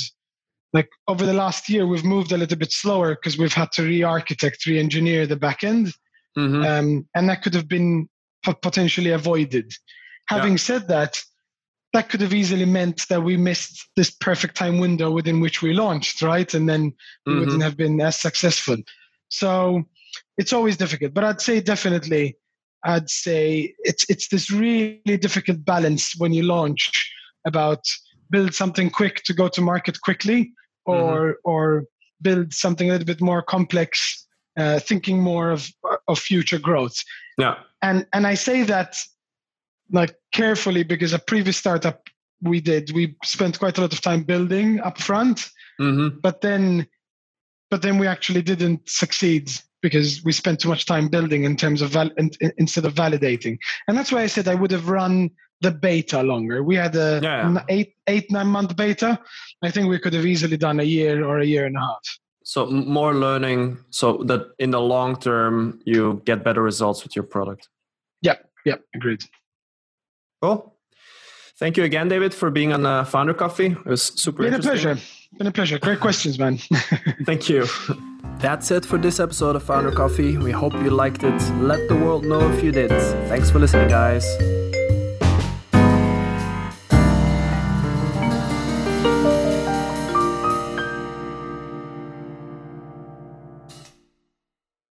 [0.73, 3.83] like over the last year we've moved a little bit slower because we've had to
[3.83, 5.93] re-architect re-engineer the back end
[6.37, 6.65] Mhm.
[6.65, 8.07] um, and that could have been
[8.61, 9.73] potentially avoided.
[10.29, 11.19] Having said that,
[11.93, 15.73] that could have easily meant that we missed this perfect time window within which we
[15.73, 16.53] launched, right?
[16.53, 16.93] And then
[17.25, 17.39] we Mhm.
[17.39, 18.77] wouldn't have been as successful.
[19.29, 19.83] So
[20.37, 22.37] it's always difficult, but I'd say definitely,
[22.83, 26.91] I'd say it's it's this really difficult balance when you launch
[27.45, 27.83] about
[28.29, 30.51] build something quick to go to market quickly,
[30.85, 31.85] or or
[32.21, 34.25] build something a little bit more complex,
[34.57, 35.69] uh, thinking more of
[36.07, 36.95] of future growth.
[37.37, 37.55] Yeah.
[37.81, 38.97] And and I say that
[39.91, 42.01] like carefully because a previous startup
[42.41, 45.49] we did we spent quite a lot of time building up front
[45.79, 46.21] Mhm.
[46.21, 46.85] but then
[47.71, 49.49] but then we actually didn't succeed
[49.81, 52.93] because we spent too much time building in terms of val- in, in- instead of
[52.93, 53.57] validating
[53.87, 55.29] and that's why i said i would have run
[55.61, 59.19] the beta longer we had a Yeah, eight eight nine month beta
[59.63, 62.05] i think we could have easily done a year or a year and a half
[62.47, 67.27] So more learning, so that in the long term you get better results with your
[67.27, 67.67] product.
[68.21, 68.37] Yeah.
[68.63, 69.21] Yeah agreed
[70.41, 70.57] Cool.
[71.59, 73.71] Thank you again, David, for being on uh, Founder Coffee.
[73.85, 74.95] It was super Been a pleasure.
[75.37, 75.77] Been a pleasure.
[75.79, 76.57] Great questions, man.
[77.25, 77.65] Thank you.
[78.39, 80.37] That's it for this episode of Founder Coffee.
[80.37, 81.39] We hope you liked it.
[81.59, 82.91] Let the world know if you did.
[83.27, 84.23] Thanks for listening, guys.